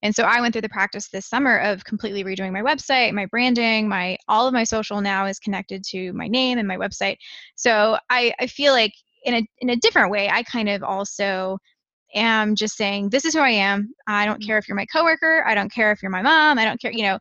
and 0.03 0.15
so 0.15 0.23
I 0.23 0.41
went 0.41 0.53
through 0.53 0.63
the 0.63 0.69
practice 0.69 1.09
this 1.09 1.27
summer 1.27 1.57
of 1.59 1.83
completely 1.83 2.23
redoing 2.23 2.51
my 2.51 2.61
website, 2.61 3.13
my 3.13 3.27
branding, 3.27 3.87
my 3.87 4.17
all 4.27 4.47
of 4.47 4.53
my 4.53 4.63
social 4.63 4.99
now 5.01 5.25
is 5.25 5.39
connected 5.39 5.83
to 5.85 6.11
my 6.13 6.27
name 6.27 6.57
and 6.57 6.67
my 6.67 6.77
website. 6.77 7.17
So 7.55 7.97
I, 8.09 8.33
I 8.39 8.47
feel 8.47 8.73
like 8.73 8.93
in 9.23 9.35
a 9.35 9.47
in 9.59 9.69
a 9.69 9.75
different 9.77 10.11
way, 10.11 10.29
I 10.29 10.43
kind 10.43 10.69
of 10.69 10.83
also 10.83 11.57
am 12.13 12.55
just 12.55 12.75
saying, 12.75 13.09
this 13.09 13.25
is 13.25 13.33
who 13.33 13.39
I 13.39 13.51
am. 13.51 13.93
I 14.07 14.25
don't 14.25 14.43
care 14.45 14.57
if 14.57 14.67
you're 14.67 14.75
my 14.75 14.85
coworker. 14.87 15.43
I 15.47 15.55
don't 15.55 15.71
care 15.71 15.91
if 15.91 16.01
you're 16.01 16.11
my 16.11 16.21
mom. 16.21 16.57
I 16.59 16.65
don't 16.65 16.79
care, 16.81 16.91
you 16.91 17.03
know, 17.03 17.19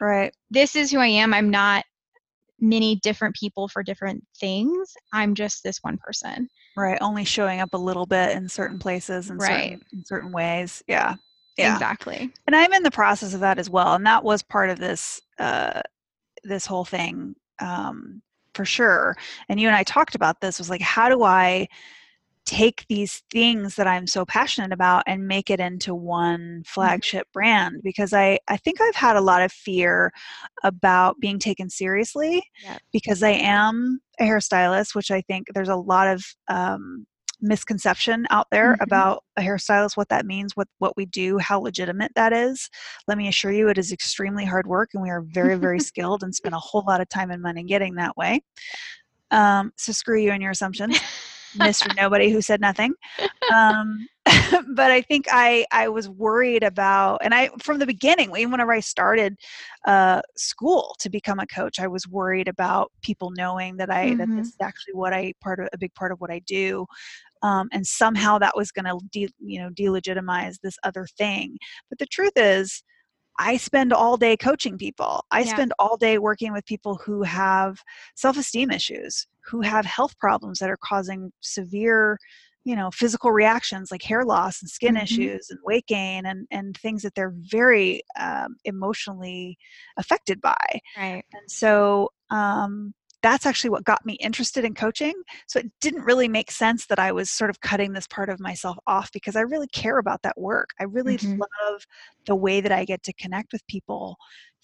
right 0.00 0.32
this 0.50 0.74
is 0.76 0.90
who 0.90 0.98
I 0.98 1.06
am. 1.06 1.32
I'm 1.34 1.50
not 1.50 1.84
many 2.60 2.96
different 3.02 3.34
people 3.34 3.68
for 3.68 3.82
different 3.82 4.24
things. 4.38 4.92
I'm 5.12 5.34
just 5.34 5.62
this 5.64 5.78
one 5.82 5.98
person. 5.98 6.48
right 6.76 6.98
only 7.00 7.24
showing 7.24 7.60
up 7.60 7.74
a 7.74 7.78
little 7.78 8.06
bit 8.06 8.36
in 8.36 8.48
certain 8.48 8.78
places 8.78 9.30
and 9.30 9.40
Right. 9.40 9.72
certain 9.72 9.86
in 9.92 10.04
certain 10.04 10.32
ways 10.32 10.82
yeah 10.88 11.16
yeah 11.58 11.74
Exactly. 11.74 12.32
and 12.46 12.56
i'm 12.56 12.72
in 12.72 12.82
the 12.82 12.90
process 12.90 13.34
of 13.34 13.40
that 13.40 13.58
as 13.58 13.68
well 13.68 13.94
and 13.94 14.06
that 14.06 14.24
was 14.24 14.42
part 14.42 14.70
of 14.70 14.78
this 14.78 15.20
uh 15.38 15.82
this 16.44 16.64
whole 16.64 16.84
thing 16.84 17.34
um 17.60 18.22
for 18.54 18.64
sure. 18.64 19.16
And 19.48 19.58
you 19.60 19.68
and 19.68 19.76
i 19.76 19.82
talked 19.82 20.14
about 20.14 20.40
this 20.40 20.58
was 20.58 20.70
like 20.70 20.80
how 20.82 21.08
do 21.08 21.22
i 21.22 21.66
take 22.44 22.84
these 22.88 23.22
things 23.30 23.76
that 23.76 23.86
i'm 23.86 24.06
so 24.06 24.24
passionate 24.24 24.72
about 24.72 25.04
and 25.06 25.28
make 25.28 25.48
it 25.48 25.60
into 25.60 25.94
one 25.94 26.62
flagship 26.66 27.28
brand? 27.32 27.80
Because 27.84 28.12
i 28.12 28.38
i 28.48 28.56
think 28.56 28.80
i've 28.80 28.96
had 28.96 29.16
a 29.16 29.20
lot 29.20 29.42
of 29.42 29.52
fear 29.52 30.12
about 30.64 31.18
being 31.20 31.38
taken 31.38 31.70
seriously 31.70 32.42
Yep. 32.64 32.80
because 32.92 33.22
i 33.22 33.30
am 33.30 34.00
a 34.18 34.24
hairstylist 34.24 34.94
which 34.94 35.10
i 35.12 35.20
think 35.22 35.46
there's 35.54 35.68
a 35.68 35.76
lot 35.76 36.08
of 36.08 36.24
um 36.48 37.06
misconception 37.42 38.26
out 38.30 38.46
there 38.50 38.76
Mhm. 38.76 38.82
about 38.82 39.24
a 39.36 39.42
hairstylist 39.42 39.96
what 39.96 40.08
that 40.08 40.26
means 40.26 40.56
what 40.56 40.68
what 40.78 40.96
we 40.96 41.04
do 41.06 41.38
how 41.38 41.58
legitimate 41.60 42.12
that 42.14 42.32
is 42.32 42.70
let 43.08 43.18
me 43.18 43.28
assure 43.28 43.52
you 43.52 43.68
it 43.68 43.78
is 43.78 43.92
extremely 43.92 44.44
hard 44.44 44.66
work 44.66 44.90
and 44.94 45.02
we 45.02 45.10
are 45.10 45.22
very 45.22 45.56
very 45.56 45.80
skilled 45.90 46.22
and 46.22 46.34
spend 46.34 46.54
a 46.54 46.58
whole 46.58 46.84
lot 46.86 47.00
of 47.00 47.08
time 47.08 47.30
and 47.30 47.42
money 47.42 47.64
getting 47.64 47.94
that 47.96 48.16
way 48.16 48.42
um, 49.30 49.72
so 49.76 49.92
screw 49.92 50.20
you 50.20 50.30
and 50.30 50.42
your 50.42 50.52
assumptions 50.52 51.00
Mr. 51.56 51.94
Nobody 51.96 52.30
who 52.30 52.40
said 52.40 52.60
nothing. 52.60 52.94
Um, 53.52 54.06
but 54.74 54.90
I 54.90 55.02
think 55.02 55.26
I 55.30 55.66
I 55.72 55.88
was 55.88 56.08
worried 56.08 56.62
about, 56.62 57.20
and 57.24 57.34
I 57.34 57.50
from 57.60 57.78
the 57.78 57.86
beginning, 57.86 58.30
even 58.36 58.52
whenever 58.52 58.72
I 58.72 58.80
started 58.80 59.36
uh, 59.86 60.22
school 60.36 60.94
to 61.00 61.10
become 61.10 61.40
a 61.40 61.46
coach, 61.46 61.80
I 61.80 61.88
was 61.88 62.06
worried 62.06 62.48
about 62.48 62.92
people 63.02 63.32
knowing 63.36 63.76
that 63.78 63.90
I 63.90 64.10
mm-hmm. 64.10 64.18
that 64.18 64.28
this 64.36 64.48
is 64.48 64.56
actually 64.60 64.94
what 64.94 65.12
I 65.12 65.34
part 65.40 65.60
of 65.60 65.68
a 65.72 65.78
big 65.78 65.94
part 65.94 66.12
of 66.12 66.20
what 66.20 66.30
I 66.30 66.40
do. 66.40 66.86
Um, 67.42 67.68
and 67.72 67.86
somehow 67.86 68.38
that 68.38 68.56
was 68.56 68.70
going 68.70 68.84
to 68.84 68.98
de- 69.10 69.34
you 69.40 69.60
know 69.60 69.70
delegitimize 69.70 70.56
this 70.62 70.76
other 70.84 71.06
thing 71.18 71.56
but 71.88 71.98
the 71.98 72.06
truth 72.06 72.32
is 72.36 72.82
I 73.38 73.56
spend 73.56 73.92
all 73.92 74.16
day 74.16 74.36
coaching 74.36 74.78
people. 74.78 75.24
I 75.30 75.40
yeah. 75.40 75.52
spend 75.52 75.72
all 75.78 75.96
day 75.96 76.18
working 76.18 76.52
with 76.52 76.66
people 76.66 77.00
who 77.04 77.22
have 77.22 77.78
self 78.14 78.36
esteem 78.36 78.70
issues, 78.70 79.26
who 79.44 79.62
have 79.62 79.86
health 79.86 80.18
problems 80.18 80.58
that 80.58 80.70
are 80.70 80.78
causing 80.82 81.32
severe, 81.40 82.18
you 82.64 82.76
know, 82.76 82.90
physical 82.90 83.32
reactions 83.32 83.90
like 83.90 84.02
hair 84.02 84.24
loss 84.24 84.60
and 84.60 84.70
skin 84.70 84.94
mm-hmm. 84.94 85.04
issues 85.04 85.48
and 85.50 85.58
weight 85.64 85.86
gain 85.86 86.26
and, 86.26 86.46
and 86.50 86.76
things 86.76 87.02
that 87.02 87.14
they're 87.14 87.34
very 87.36 88.02
um, 88.18 88.56
emotionally 88.64 89.56
affected 89.96 90.40
by. 90.40 90.80
Right. 90.96 91.24
And 91.32 91.50
so, 91.50 92.10
um, 92.30 92.94
that's 93.22 93.46
actually 93.46 93.70
what 93.70 93.84
got 93.84 94.04
me 94.04 94.14
interested 94.14 94.64
in 94.64 94.74
coaching. 94.74 95.14
So 95.46 95.60
it 95.60 95.70
didn't 95.80 96.04
really 96.04 96.28
make 96.28 96.50
sense 96.50 96.86
that 96.86 96.98
I 96.98 97.12
was 97.12 97.30
sort 97.30 97.50
of 97.50 97.60
cutting 97.60 97.92
this 97.92 98.06
part 98.06 98.28
of 98.28 98.40
myself 98.40 98.76
off 98.86 99.10
because 99.12 99.36
I 99.36 99.40
really 99.40 99.68
care 99.68 99.98
about 99.98 100.22
that 100.22 100.38
work. 100.38 100.70
I 100.80 100.84
really 100.84 101.16
mm-hmm. 101.16 101.40
love 101.40 101.86
the 102.26 102.36
way 102.36 102.60
that 102.60 102.72
I 102.72 102.84
get 102.84 103.02
to 103.04 103.12
connect 103.14 103.52
with 103.52 103.66
people 103.66 104.16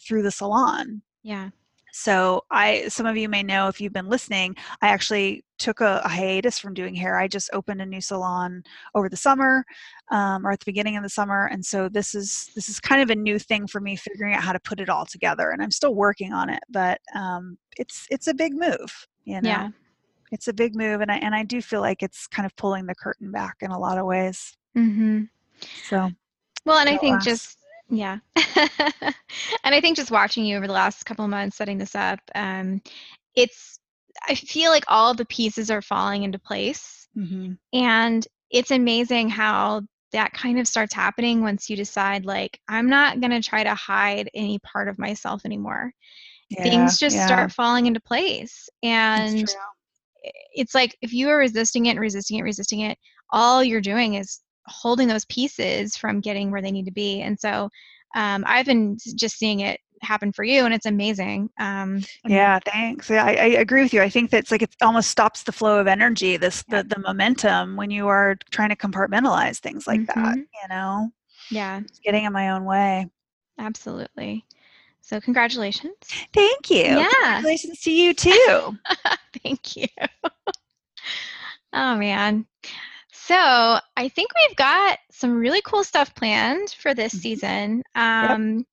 through 0.07 0.23
the 0.23 0.31
salon. 0.31 1.03
Yeah. 1.23 1.51
So 1.99 2.45
I 2.49 2.87
some 2.87 3.07
of 3.07 3.17
you 3.17 3.29
may 3.29 3.43
know 3.43 3.67
if 3.67 3.81
you've 3.81 3.93
been 3.93 4.09
listening, 4.09 4.55
I 4.81 4.89
actually 4.89 5.45
took 5.59 5.81
a, 5.81 6.01
a 6.05 6.09
hiatus 6.09 6.57
from 6.57 6.73
doing 6.73 6.95
hair. 6.95 7.19
I 7.19 7.27
just 7.27 7.51
opened 7.53 7.83
a 7.83 7.87
new 7.87 8.01
salon 8.01 8.63
over 8.95 9.09
the 9.09 9.17
summer 9.17 9.65
um, 10.13 10.47
or 10.47 10.53
at 10.53 10.61
the 10.61 10.65
beginning 10.65 10.97
of 10.97 11.03
the 11.03 11.09
summer, 11.09 11.47
and 11.47 11.65
so 11.65 11.89
this 11.89 12.15
is 12.15 12.53
this 12.55 12.69
is 12.69 12.79
kind 12.79 13.03
of 13.03 13.11
a 13.11 13.17
new 13.17 13.37
thing 13.37 13.67
for 13.67 13.81
me, 13.81 13.97
figuring 13.97 14.33
out 14.33 14.45
how 14.45 14.53
to 14.53 14.61
put 14.61 14.79
it 14.79 14.89
all 14.89 15.07
together. 15.07 15.51
And 15.51 15.61
I'm 15.61 15.73
still 15.73 15.93
working 15.93 16.33
on 16.33 16.51
it, 16.51 16.63
but 16.71 17.01
um, 17.17 17.59
it's 17.77 18.07
it's 18.13 18.29
a 18.29 18.35
big 18.35 18.55
move. 18.55 19.09
You 19.25 19.41
know, 19.41 19.49
yeah. 19.49 19.69
it's 20.31 20.47
a 20.47 20.53
big 20.53 20.77
move, 20.77 21.01
and 21.01 21.11
I 21.11 21.17
and 21.17 21.35
I 21.35 21.43
do 21.43 21.61
feel 21.61 21.81
like 21.81 22.05
it's 22.05 22.29
kind 22.29 22.47
of 22.47 22.55
pulling 22.55 22.87
the 22.87 22.95
curtain 22.95 23.33
back 23.33 23.57
in 23.61 23.73
a 23.73 23.79
lot 23.79 23.99
of 23.99 24.07
ways. 24.07 24.57
Mm-hmm. 24.77 25.25
So, 25.89 26.13
well, 26.65 26.79
and 26.79 26.89
I 26.89 26.97
think 26.97 27.25
just 27.25 27.58
yeah. 27.91 28.19
and 28.57 29.75
I 29.75 29.81
think 29.81 29.97
just 29.97 30.11
watching 30.11 30.45
you 30.45 30.57
over 30.57 30.67
the 30.67 30.73
last 30.73 31.05
couple 31.05 31.25
of 31.25 31.31
months 31.31 31.57
setting 31.57 31.79
this 31.79 31.95
up, 31.95 32.21
um, 32.35 32.83
it's, 33.35 33.79
I 34.29 34.35
feel 34.35 34.71
like 34.71 34.85
all 34.89 35.15
the 35.15 35.25
pieces 35.25 35.71
are 35.71 35.83
falling 35.83 36.25
into 36.25 36.39
place. 36.39 37.09
Mm-hmm. 37.17 37.53
And 37.73 38.27
it's 38.51 38.71
amazing 38.71 39.29
how 39.31 39.83
that 40.13 40.33
kind 40.33 40.59
of 40.59 40.67
starts 40.67 40.95
happening 40.95 41.43
once 41.43 41.69
you 41.69 41.77
decide, 41.77 42.25
like, 42.25 42.59
I'm 42.69 42.89
not 42.89 43.21
going 43.21 43.31
to 43.31 43.47
try 43.47 43.63
to 43.63 43.75
hide 43.75 44.31
any 44.35 44.59
part 44.61 44.89
of 44.89 44.99
myself 44.99 45.43
anymore. 45.45 45.93
Yeah, 46.51 46.63
Things 46.63 46.99
just 46.99 47.17
yeah. 47.17 47.27
start 47.27 47.53
falling 47.53 47.87
into 47.87 48.01
place. 48.01 48.69
And 48.83 49.47
it's 50.55 50.75
like 50.75 50.97
if 51.03 51.13
you 51.13 51.29
are 51.29 51.39
resisting 51.39 51.87
it 51.87 51.91
and 51.91 52.01
resisting 52.01 52.39
it, 52.39 52.43
resisting 52.43 52.81
it, 52.81 52.99
all 53.31 53.63
you're 53.63 53.81
doing 53.81 54.15
is 54.15 54.41
holding 54.69 55.09
those 55.09 55.25
pieces 55.27 55.97
from 55.97 56.21
getting 56.21 56.51
where 56.51 56.63
they 56.63 56.71
need 56.71 56.87
to 56.87 56.93
be. 56.93 57.23
And 57.23 57.39
so 57.39 57.71
um, 58.15 58.45
I've 58.47 58.67
been 58.67 58.97
just 59.17 59.39
seeing 59.39 59.61
it 59.61 59.81
happen 60.03 60.33
for 60.33 60.45
you 60.45 60.65
and 60.65 60.73
it's 60.73 60.87
amazing 60.87 61.51
um, 61.59 62.01
yeah 62.25 62.59
thanks 62.65 63.11
yeah 63.11 63.25
I, 63.25 63.33
I, 63.33 63.47
agree 63.47 63.83
with 63.83 63.93
you 63.93 64.01
i 64.01 64.09
think 64.09 64.31
that's 64.31 64.53
like 64.53 64.63
it 64.63 64.75
almost 64.81 65.11
stops 65.11 65.43
the 65.43 65.51
flow 65.51 65.81
of 65.81 65.89
energy 65.89 66.37
this 66.37 66.65
yeah. 66.69 66.83
the, 66.83 66.95
the 66.95 67.01
momentum 67.01 67.77
when 67.77 67.91
you 67.91 68.07
are 68.07 68.37
trying 68.51 68.69
to 68.69 68.77
compartmentalize 68.77 69.59
things 69.59 69.89
like 69.89 70.03
mm-hmm. 70.03 70.21
that 70.21 70.37
you 70.37 70.69
know? 70.69 71.11
Yeah. 71.51 71.81
Just 71.81 72.03
getting 72.03 72.25
in 72.25 72.33
my 72.33 72.51
own 72.51 72.65
way. 72.65 73.09
Absolutely. 73.59 74.45
So 75.01 75.21
congratulations. 75.21 75.95
Thank 76.35 76.71
you 76.71 76.85
yeah. 76.85 77.09
congratulations 77.11 77.81
to 77.81 77.91
you 77.91 78.15
too. 78.15 78.77
Thank 79.43 79.77
you. 79.77 79.87
Oh 81.75 81.97
man 81.97 82.47
so 83.29 83.79
I 83.97 84.09
think 84.09 84.31
we've 84.35 84.57
got 84.57 84.99
some 85.11 85.37
really 85.37 85.61
cool 85.61 85.85
stuff 85.85 86.15
planned 86.15 86.71
for 86.71 86.95
this 86.95 87.13
mm-hmm. 87.13 87.21
season. 87.21 87.83
Um, 87.95 88.57
yep. 88.57 88.67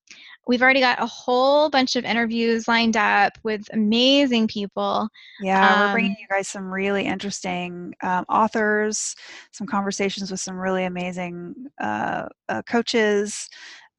We've 0.47 0.62
already 0.62 0.79
got 0.79 1.01
a 1.01 1.05
whole 1.05 1.69
bunch 1.69 1.97
of 1.97 2.05
interviews 2.05 2.65
lined 2.65 2.95
up 2.95 3.33
with 3.43 3.63
amazing 3.74 4.47
people. 4.47 5.09
Yeah, 5.41 5.74
um, 5.74 5.79
we're 5.81 5.94
bringing 5.94 6.15
you 6.20 6.27
guys 6.29 6.48
some 6.48 6.72
really 6.72 7.03
interesting 7.03 7.96
um, 8.01 8.24
authors, 8.29 9.15
some 9.51 9.68
conversations 9.68 10.31
with 10.31 10.39
some 10.39 10.55
really 10.55 10.85
amazing 10.85 11.53
uh, 11.81 12.27
uh, 12.48 12.61
coaches. 12.61 13.50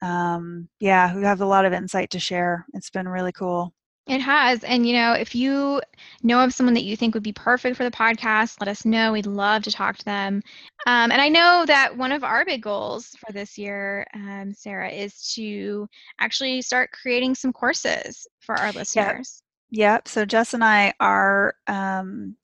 Um, 0.01 0.69
yeah, 0.81 1.11
who 1.11 1.21
have 1.21 1.42
a 1.42 1.47
lot 1.47 1.66
of 1.66 1.75
insight 1.75 2.11
to 2.11 2.19
share. 2.19 2.64
It's 2.73 2.90
been 2.90 3.09
really 3.09 3.33
cool. 3.33 3.75
It 4.07 4.21
has. 4.21 4.62
And, 4.62 4.87
you 4.87 4.92
know, 4.92 5.12
if 5.14 5.35
you 5.35 5.81
know 6.23 6.42
of 6.42 6.55
someone 6.55 6.75
that 6.75 6.85
you 6.85 6.97
think 6.97 7.14
would 7.14 7.25
be 7.25 7.33
perfect 7.33 7.77
for 7.77 7.83
the 7.83 7.90
podcast, 7.90 8.61
let 8.61 8.69
us 8.69 8.85
know. 8.85 9.12
We'd 9.12 9.27
love 9.27 9.64
to 9.64 9.73
talk 9.73 9.97
to 9.97 10.05
them. 10.05 10.42
Um, 10.87 11.11
and 11.11 11.21
I 11.21 11.29
know 11.29 11.64
that 11.66 11.97
one 11.97 12.12
of 12.12 12.23
our 12.23 12.45
big 12.45 12.62
goals 12.62 13.16
for 13.19 13.33
this 13.33 13.59
year, 13.59 14.07
um, 14.14 14.53
Sarah, 14.55 14.90
is 14.90 15.33
to 15.35 15.88
actually 16.21 16.62
start 16.62 16.92
creating 16.92 17.35
some 17.35 17.53
courses 17.53 18.29
for 18.38 18.55
our 18.55 18.71
listeners. 18.73 19.42
Yep. 19.71 19.79
yep. 19.81 20.09
So 20.09 20.25
Jess 20.25 20.55
and 20.55 20.62
I 20.62 20.95
are. 21.01 21.55
Um, 21.66 22.37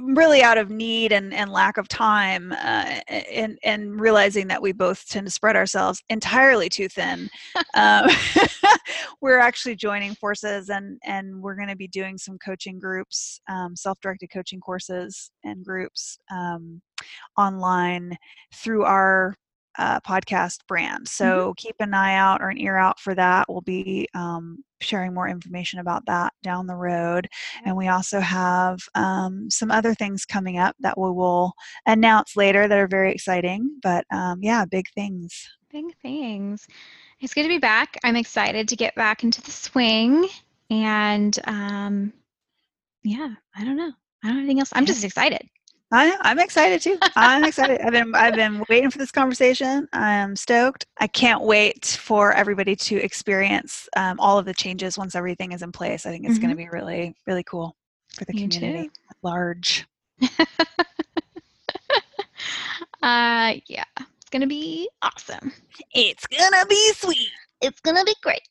really 0.00 0.42
out 0.42 0.58
of 0.58 0.70
need 0.70 1.12
and, 1.12 1.32
and 1.32 1.50
lack 1.50 1.76
of 1.76 1.88
time 1.88 2.52
uh, 2.52 3.00
and, 3.08 3.58
and 3.62 4.00
realizing 4.00 4.46
that 4.48 4.60
we 4.60 4.72
both 4.72 5.06
tend 5.08 5.26
to 5.26 5.30
spread 5.30 5.56
ourselves 5.56 6.02
entirely 6.08 6.68
too 6.68 6.88
thin 6.88 7.28
um, 7.74 8.08
we're 9.20 9.38
actually 9.38 9.76
joining 9.76 10.14
forces 10.14 10.68
and 10.68 10.98
and 11.04 11.40
we're 11.40 11.56
going 11.56 11.68
to 11.68 11.76
be 11.76 11.88
doing 11.88 12.18
some 12.18 12.38
coaching 12.38 12.78
groups 12.78 13.40
um, 13.48 13.74
self-directed 13.76 14.28
coaching 14.32 14.60
courses 14.60 15.30
and 15.44 15.64
groups 15.64 16.18
um, 16.30 16.80
online 17.36 18.16
through 18.54 18.84
our 18.84 19.34
uh, 19.78 20.00
podcast 20.00 20.58
brand. 20.66 21.04
Mm-hmm. 21.04 21.24
So 21.24 21.24
mm-hmm. 21.24 21.52
keep 21.56 21.76
an 21.80 21.94
eye 21.94 22.14
out 22.14 22.42
or 22.42 22.50
an 22.50 22.60
ear 22.60 22.76
out 22.76 23.00
for 23.00 23.14
that. 23.14 23.46
We'll 23.48 23.60
be 23.60 24.08
um, 24.14 24.62
sharing 24.80 25.14
more 25.14 25.28
information 25.28 25.80
about 25.80 26.04
that 26.06 26.32
down 26.42 26.66
the 26.66 26.76
road. 26.76 27.28
And 27.64 27.76
we 27.76 27.88
also 27.88 28.20
have 28.20 28.80
um, 28.94 29.50
some 29.50 29.70
other 29.70 29.94
things 29.94 30.24
coming 30.24 30.58
up 30.58 30.76
that 30.80 30.98
we 30.98 31.10
will 31.10 31.52
announce 31.86 32.36
later 32.36 32.68
that 32.68 32.78
are 32.78 32.88
very 32.88 33.12
exciting. 33.12 33.78
But 33.82 34.04
um, 34.12 34.40
yeah, 34.42 34.64
big 34.64 34.86
things. 34.94 35.48
Big 35.70 35.84
things. 36.02 36.66
It's 37.20 37.34
good 37.34 37.42
to 37.42 37.48
be 37.48 37.58
back. 37.58 37.96
I'm 38.04 38.16
excited 38.16 38.68
to 38.68 38.76
get 38.76 38.94
back 38.94 39.24
into 39.24 39.42
the 39.42 39.50
swing. 39.50 40.28
And 40.70 41.38
um, 41.44 42.12
yeah, 43.02 43.34
I 43.56 43.64
don't 43.64 43.76
know. 43.76 43.92
I 44.22 44.28
don't 44.28 44.36
have 44.36 44.38
anything 44.38 44.60
else. 44.60 44.70
I'm 44.72 44.86
just 44.86 45.04
excited. 45.04 45.48
I, 45.90 46.16
I'm 46.20 46.38
excited 46.38 46.82
too. 46.82 46.98
I'm 47.16 47.44
excited. 47.44 47.80
I've 47.80 47.92
been 47.92 48.14
I've 48.14 48.34
been 48.34 48.62
waiting 48.68 48.90
for 48.90 48.98
this 48.98 49.10
conversation. 49.10 49.88
I'm 49.92 50.36
stoked. 50.36 50.86
I 50.98 51.06
can't 51.06 51.42
wait 51.42 51.86
for 51.86 52.32
everybody 52.32 52.76
to 52.76 52.96
experience 52.96 53.88
um, 53.96 54.20
all 54.20 54.38
of 54.38 54.44
the 54.44 54.52
changes 54.52 54.98
once 54.98 55.14
everything 55.14 55.52
is 55.52 55.62
in 55.62 55.72
place. 55.72 56.04
I 56.04 56.10
think 56.10 56.26
it's 56.26 56.34
mm-hmm. 56.34 56.42
going 56.42 56.50
to 56.50 56.56
be 56.56 56.68
really 56.68 57.14
really 57.26 57.42
cool 57.42 57.74
for 58.14 58.26
the 58.26 58.32
community 58.32 58.90
at 59.10 59.16
large. 59.22 59.86
uh, 60.22 60.26
yeah, 63.66 63.84
it's 63.96 64.30
going 64.30 64.42
to 64.42 64.46
be 64.46 64.90
awesome. 65.00 65.52
It's 65.94 66.26
going 66.26 66.52
to 66.60 66.66
be 66.66 66.92
sweet. 66.94 67.30
It's 67.62 67.80
going 67.80 67.96
to 67.96 68.04
be 68.04 68.14
great. 68.22 68.46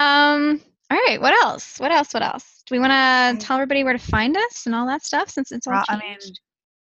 Um. 0.00 0.60
All 0.90 0.98
right. 1.06 1.20
What 1.20 1.34
else? 1.44 1.78
What 1.78 1.92
else? 1.92 2.12
What 2.12 2.24
else? 2.24 2.61
We 2.72 2.78
want 2.78 2.90
to 2.90 2.94
mm-hmm. 2.94 3.38
tell 3.38 3.58
everybody 3.58 3.84
where 3.84 3.92
to 3.92 3.98
find 3.98 4.34
us 4.34 4.62
and 4.64 4.74
all 4.74 4.86
that 4.86 5.04
stuff 5.04 5.28
since 5.28 5.52
it's 5.52 5.66
all 5.66 5.74
changed? 5.74 5.90
I 5.90 5.98
mean, 5.98 6.18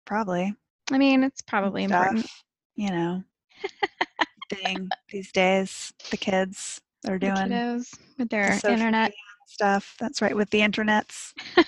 probably. 0.07 0.55
I 0.91 0.97
mean, 0.97 1.23
it's 1.23 1.43
probably 1.43 1.87
stuff, 1.87 2.07
important. 2.07 2.31
You 2.75 2.89
know, 2.89 3.23
thing 4.51 4.89
these 5.11 5.31
days, 5.31 5.93
the 6.11 6.17
kids 6.17 6.81
are 7.07 7.19
doing 7.19 7.35
the 7.35 7.87
with 8.17 8.31
their 8.31 8.59
the 8.63 8.73
internet 8.73 9.13
stuff. 9.47 9.95
That's 10.01 10.23
right, 10.23 10.35
with 10.35 10.49
the 10.49 10.61
internets. 10.61 11.35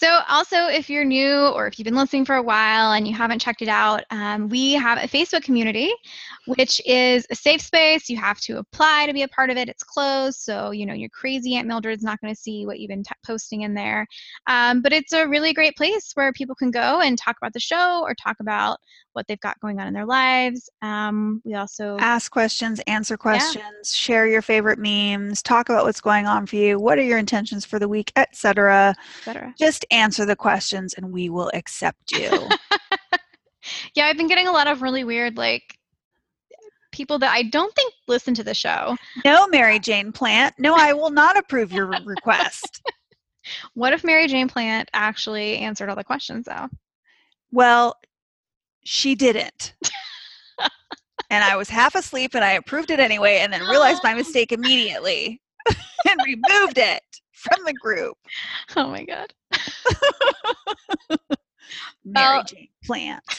So, 0.01 0.21
also, 0.27 0.65
if 0.65 0.89
you're 0.89 1.05
new 1.05 1.45
or 1.49 1.67
if 1.67 1.77
you've 1.77 1.85
been 1.85 1.93
listening 1.93 2.25
for 2.25 2.33
a 2.33 2.41
while 2.41 2.93
and 2.93 3.07
you 3.07 3.13
haven't 3.13 3.37
checked 3.37 3.61
it 3.61 3.67
out, 3.67 4.03
um, 4.09 4.49
we 4.49 4.71
have 4.71 4.97
a 4.97 5.07
Facebook 5.07 5.43
community, 5.43 5.93
which 6.47 6.81
is 6.87 7.27
a 7.29 7.35
safe 7.35 7.61
space. 7.61 8.09
You 8.09 8.17
have 8.17 8.39
to 8.41 8.57
apply 8.57 9.05
to 9.05 9.13
be 9.13 9.21
a 9.21 9.27
part 9.27 9.51
of 9.51 9.57
it. 9.57 9.69
It's 9.69 9.83
closed, 9.83 10.39
so 10.39 10.71
you 10.71 10.87
know 10.87 10.95
your 10.95 11.09
crazy 11.09 11.53
Aunt 11.53 11.67
Mildred's 11.67 12.01
not 12.01 12.19
going 12.19 12.33
to 12.33 12.41
see 12.41 12.65
what 12.65 12.79
you've 12.79 12.89
been 12.89 13.03
t- 13.03 13.11
posting 13.23 13.61
in 13.61 13.75
there. 13.75 14.07
Um, 14.47 14.81
but 14.81 14.91
it's 14.91 15.13
a 15.13 15.27
really 15.27 15.53
great 15.53 15.75
place 15.75 16.09
where 16.15 16.33
people 16.33 16.55
can 16.55 16.71
go 16.71 17.01
and 17.01 17.15
talk 17.15 17.37
about 17.39 17.53
the 17.53 17.59
show 17.59 18.01
or 18.01 18.15
talk 18.15 18.37
about 18.39 18.79
what 19.13 19.27
they've 19.27 19.39
got 19.39 19.59
going 19.59 19.79
on 19.79 19.87
in 19.87 19.93
their 19.93 20.05
lives. 20.05 20.69
Um, 20.81 21.41
we 21.45 21.53
also 21.55 21.97
ask 21.99 22.31
questions, 22.31 22.79
answer 22.87 23.17
questions, 23.17 23.55
yeah. 23.55 23.81
share 23.83 24.27
your 24.27 24.41
favorite 24.41 24.79
memes, 24.79 25.41
talk 25.41 25.69
about 25.69 25.85
what's 25.85 26.01
going 26.01 26.25
on 26.25 26.45
for 26.45 26.55
you, 26.55 26.79
what 26.79 26.97
are 26.97 27.03
your 27.03 27.17
intentions 27.17 27.65
for 27.65 27.79
the 27.79 27.87
week, 27.87 28.11
etc. 28.15 28.95
etc. 29.19 29.53
Just 29.59 29.85
answer 29.91 30.25
the 30.25 30.35
questions 30.35 30.93
and 30.93 31.11
we 31.11 31.29
will 31.29 31.51
accept 31.53 32.11
you. 32.11 32.29
yeah, 33.95 34.05
I've 34.05 34.17
been 34.17 34.27
getting 34.27 34.47
a 34.47 34.51
lot 34.51 34.67
of 34.67 34.81
really 34.81 35.03
weird 35.03 35.37
like 35.37 35.77
people 36.91 37.19
that 37.19 37.31
I 37.31 37.43
don't 37.43 37.73
think 37.75 37.93
listen 38.07 38.33
to 38.35 38.43
the 38.43 38.53
show. 38.53 38.95
No, 39.23 39.47
Mary 39.47 39.79
Jane 39.79 40.11
Plant. 40.11 40.55
No, 40.57 40.75
I 40.75 40.93
will 40.93 41.09
not 41.09 41.37
approve 41.37 41.71
your 41.71 41.85
request. 42.05 42.81
what 43.73 43.93
if 43.93 44.03
Mary 44.03 44.27
Jane 44.27 44.47
Plant 44.47 44.89
actually 44.93 45.57
answered 45.57 45.89
all 45.89 45.95
the 45.95 46.03
questions 46.03 46.45
though? 46.45 46.67
Well, 47.51 47.95
she 48.83 49.15
didn't. 49.15 49.73
and 51.29 51.43
I 51.43 51.55
was 51.55 51.69
half 51.69 51.95
asleep 51.95 52.35
and 52.35 52.43
I 52.43 52.53
approved 52.53 52.91
it 52.91 52.99
anyway 52.99 53.39
and 53.39 53.51
then 53.51 53.61
realized 53.61 54.03
my 54.03 54.13
mistake 54.15 54.51
immediately 54.51 55.41
and 55.67 56.19
removed 56.25 56.77
it 56.77 57.03
from 57.31 57.63
the 57.65 57.73
group. 57.73 58.17
Oh 58.75 58.87
my 58.87 59.03
god. 59.03 59.33
Mary 62.05 62.37
well, 62.37 62.43
Jane 62.43 62.69
Plant. 62.83 63.23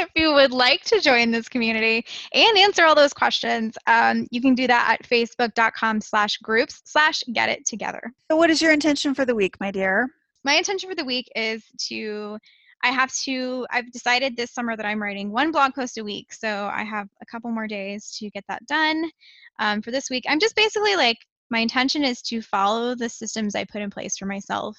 If 0.00 0.10
you 0.14 0.32
would 0.32 0.52
like 0.52 0.84
to 0.84 1.00
join 1.00 1.32
this 1.32 1.48
community 1.48 2.06
and 2.32 2.56
answer 2.56 2.84
all 2.84 2.94
those 2.94 3.12
questions, 3.12 3.76
um, 3.88 4.28
you 4.30 4.40
can 4.40 4.54
do 4.54 4.68
that 4.68 4.88
at 4.92 5.02
facebook.com 5.08 6.00
slash 6.02 6.36
groups 6.36 6.82
slash 6.84 7.24
get 7.32 7.48
it 7.48 7.66
together. 7.66 8.00
So 8.30 8.36
what 8.36 8.48
is 8.48 8.62
your 8.62 8.70
intention 8.70 9.12
for 9.12 9.24
the 9.24 9.34
week, 9.34 9.58
my 9.58 9.72
dear? 9.72 10.08
My 10.44 10.54
intention 10.54 10.88
for 10.88 10.94
the 10.94 11.04
week 11.04 11.28
is 11.34 11.64
to 11.88 12.38
I 12.84 12.88
have 12.88 13.12
to, 13.24 13.66
I've 13.70 13.90
decided 13.90 14.36
this 14.36 14.52
summer 14.52 14.76
that 14.76 14.86
I'm 14.86 15.02
writing 15.02 15.32
one 15.32 15.50
blog 15.50 15.74
post 15.74 15.98
a 15.98 16.04
week. 16.04 16.32
So 16.32 16.70
I 16.72 16.84
have 16.84 17.08
a 17.20 17.26
couple 17.26 17.50
more 17.50 17.66
days 17.66 18.16
to 18.18 18.30
get 18.30 18.44
that 18.48 18.64
done 18.66 19.10
um, 19.58 19.82
for 19.82 19.90
this 19.90 20.08
week. 20.10 20.24
I'm 20.28 20.38
just 20.38 20.54
basically 20.54 20.94
like, 20.94 21.18
my 21.50 21.60
intention 21.60 22.04
is 22.04 22.22
to 22.22 22.42
follow 22.42 22.94
the 22.94 23.08
systems 23.08 23.54
I 23.54 23.64
put 23.64 23.82
in 23.82 23.90
place 23.90 24.16
for 24.16 24.26
myself 24.26 24.76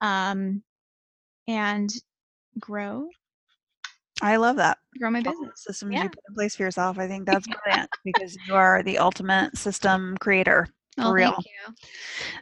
um, 0.00 0.62
and 1.48 1.90
grow. 2.58 3.08
I 4.22 4.36
love 4.36 4.56
that. 4.56 4.78
Grow 4.98 5.10
my 5.10 5.20
business. 5.20 5.50
Systems 5.56 5.92
yeah. 5.92 6.04
you 6.04 6.08
put 6.08 6.24
in 6.28 6.34
place 6.34 6.56
for 6.56 6.62
yourself. 6.62 6.98
I 6.98 7.06
think 7.06 7.26
that's 7.26 7.46
brilliant 7.46 7.90
because 8.04 8.36
you 8.46 8.54
are 8.54 8.82
the 8.82 8.98
ultimate 8.98 9.56
system 9.56 10.16
creator. 10.20 10.68
For 10.96 11.08
oh, 11.08 11.12
real. 11.12 11.36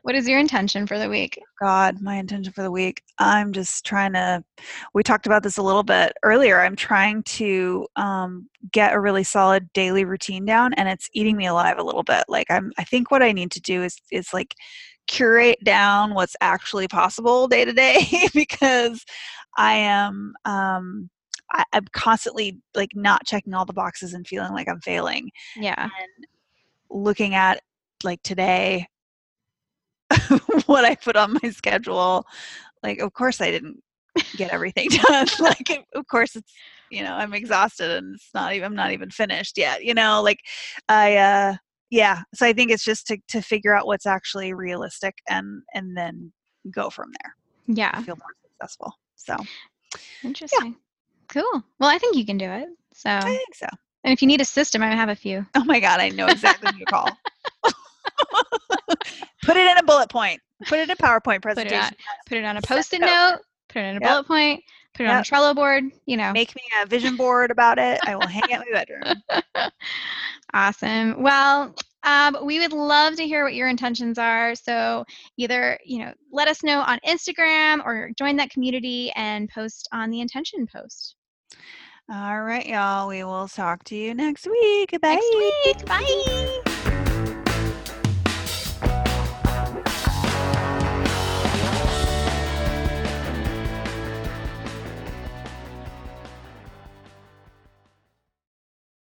What 0.02 0.14
is 0.14 0.28
your 0.28 0.38
intention 0.38 0.86
for 0.86 0.96
the 0.96 1.08
week? 1.08 1.40
God, 1.60 2.00
my 2.00 2.16
intention 2.16 2.52
for 2.52 2.62
the 2.62 2.70
week. 2.70 3.02
I'm 3.18 3.52
just 3.52 3.84
trying 3.84 4.12
to. 4.12 4.44
We 4.92 5.02
talked 5.02 5.26
about 5.26 5.42
this 5.42 5.58
a 5.58 5.62
little 5.62 5.82
bit 5.82 6.12
earlier. 6.22 6.60
I'm 6.60 6.76
trying 6.76 7.24
to 7.24 7.88
um, 7.96 8.48
get 8.70 8.92
a 8.92 9.00
really 9.00 9.24
solid 9.24 9.72
daily 9.72 10.04
routine 10.04 10.44
down, 10.44 10.72
and 10.74 10.88
it's 10.88 11.10
eating 11.14 11.36
me 11.36 11.46
alive 11.46 11.78
a 11.78 11.82
little 11.82 12.04
bit. 12.04 12.24
Like 12.28 12.48
I'm. 12.48 12.70
I 12.78 12.84
think 12.84 13.10
what 13.10 13.24
I 13.24 13.32
need 13.32 13.50
to 13.52 13.60
do 13.60 13.82
is 13.82 13.96
is 14.12 14.32
like 14.32 14.54
curate 15.08 15.58
down 15.64 16.14
what's 16.14 16.36
actually 16.40 16.86
possible 16.86 17.48
day 17.48 17.64
to 17.64 17.72
day 17.72 18.06
because 18.34 19.04
I 19.56 19.74
am. 19.74 20.34
Um, 20.44 21.10
I, 21.52 21.64
I'm 21.72 21.86
constantly 21.92 22.60
like 22.76 22.90
not 22.94 23.26
checking 23.26 23.52
all 23.52 23.64
the 23.64 23.72
boxes 23.72 24.14
and 24.14 24.26
feeling 24.26 24.52
like 24.52 24.68
I'm 24.68 24.80
failing. 24.80 25.30
Yeah. 25.56 25.82
And 25.82 26.26
looking 26.88 27.34
at 27.34 27.60
like 28.04 28.22
today 28.22 28.86
what 30.66 30.84
I 30.84 30.94
put 30.94 31.16
on 31.16 31.38
my 31.42 31.50
schedule. 31.50 32.24
Like, 32.82 32.98
of 32.98 33.12
course, 33.12 33.40
I 33.40 33.50
didn't 33.50 33.80
get 34.36 34.52
everything 34.52 34.88
done. 35.08 35.26
like, 35.40 35.84
of 35.94 36.06
course, 36.06 36.36
it's 36.36 36.52
you 36.90 37.02
know 37.02 37.14
I'm 37.14 37.34
exhausted 37.34 37.90
and 37.90 38.14
it's 38.14 38.30
not 38.34 38.52
even 38.52 38.66
I'm 38.66 38.76
not 38.76 38.92
even 38.92 39.10
finished 39.10 39.56
yet. 39.58 39.84
You 39.84 39.94
know, 39.94 40.22
like 40.22 40.38
I 40.88 41.16
uh 41.16 41.54
yeah. 41.90 42.22
So 42.34 42.46
I 42.46 42.52
think 42.52 42.70
it's 42.70 42.84
just 42.84 43.06
to 43.08 43.18
to 43.28 43.40
figure 43.40 43.74
out 43.74 43.86
what's 43.86 44.06
actually 44.06 44.52
realistic 44.52 45.14
and 45.28 45.62
and 45.74 45.96
then 45.96 46.32
go 46.70 46.90
from 46.90 47.10
there. 47.22 47.34
Yeah, 47.76 48.00
feel 48.02 48.16
more 48.16 48.34
successful. 48.42 48.92
So 49.16 49.36
interesting. 50.22 50.66
Yeah. 50.66 50.72
Cool. 51.28 51.64
Well, 51.80 51.88
I 51.88 51.98
think 51.98 52.16
you 52.16 52.26
can 52.26 52.38
do 52.38 52.50
it. 52.50 52.68
So 52.92 53.10
I 53.10 53.20
think 53.20 53.54
so. 53.54 53.66
And 54.04 54.12
if 54.12 54.20
you 54.20 54.28
need 54.28 54.42
a 54.42 54.44
system, 54.44 54.82
I 54.82 54.94
have 54.94 55.08
a 55.08 55.16
few. 55.16 55.46
Oh 55.54 55.64
my 55.64 55.80
god, 55.80 55.98
I 55.98 56.10
know 56.10 56.26
exactly 56.26 56.70
who 56.72 56.78
you 56.78 56.86
call. 56.86 57.08
Put 59.44 59.56
it 59.56 59.70
in 59.70 59.78
a 59.78 59.82
bullet 59.82 60.10
point. 60.10 60.40
Put 60.66 60.78
it 60.78 60.82
in 60.84 60.90
a 60.90 60.96
PowerPoint 60.96 61.42
presentation. 61.42 61.94
Put 61.94 61.98
it 61.98 62.04
on, 62.04 62.16
put 62.26 62.38
it 62.38 62.44
on 62.44 62.56
a 62.56 62.62
post-it 62.62 63.00
note. 63.00 63.38
Put 63.68 63.82
it 63.82 63.86
in 63.86 63.96
a 63.96 64.00
yep. 64.00 64.02
bullet 64.02 64.26
point. 64.26 64.62
Put 64.94 65.04
it 65.04 65.06
yep. 65.06 65.14
on 65.14 65.20
a 65.20 65.24
Trello 65.24 65.54
board. 65.54 65.84
You 66.06 66.16
know. 66.16 66.32
Make 66.32 66.54
me 66.54 66.62
a 66.80 66.86
vision 66.86 67.16
board 67.16 67.50
about 67.50 67.78
it. 67.78 68.00
I 68.04 68.14
will 68.16 68.26
hang 68.26 68.42
it 68.44 68.50
in 68.50 68.58
my 68.58 68.84
bedroom. 68.84 69.70
awesome. 70.54 71.22
Well, 71.22 71.74
um, 72.04 72.36
we 72.44 72.60
would 72.60 72.72
love 72.72 73.16
to 73.16 73.26
hear 73.26 73.44
what 73.44 73.54
your 73.54 73.68
intentions 73.68 74.18
are. 74.18 74.54
So 74.54 75.04
either 75.36 75.78
you 75.84 76.00
know, 76.00 76.12
let 76.30 76.48
us 76.48 76.62
know 76.62 76.80
on 76.80 77.00
Instagram 77.06 77.84
or 77.84 78.10
join 78.16 78.36
that 78.36 78.50
community 78.50 79.10
and 79.16 79.48
post 79.48 79.88
on 79.92 80.10
the 80.10 80.20
intention 80.20 80.66
post. 80.66 81.16
All 82.12 82.42
right, 82.42 82.66
y'all. 82.66 83.08
We 83.08 83.24
will 83.24 83.48
talk 83.48 83.82
to 83.84 83.96
you 83.96 84.14
next 84.14 84.46
week. 84.46 85.00
Bye. 85.00 85.14
Next 85.14 85.34
week. 85.34 85.86
Bye. 85.86 86.73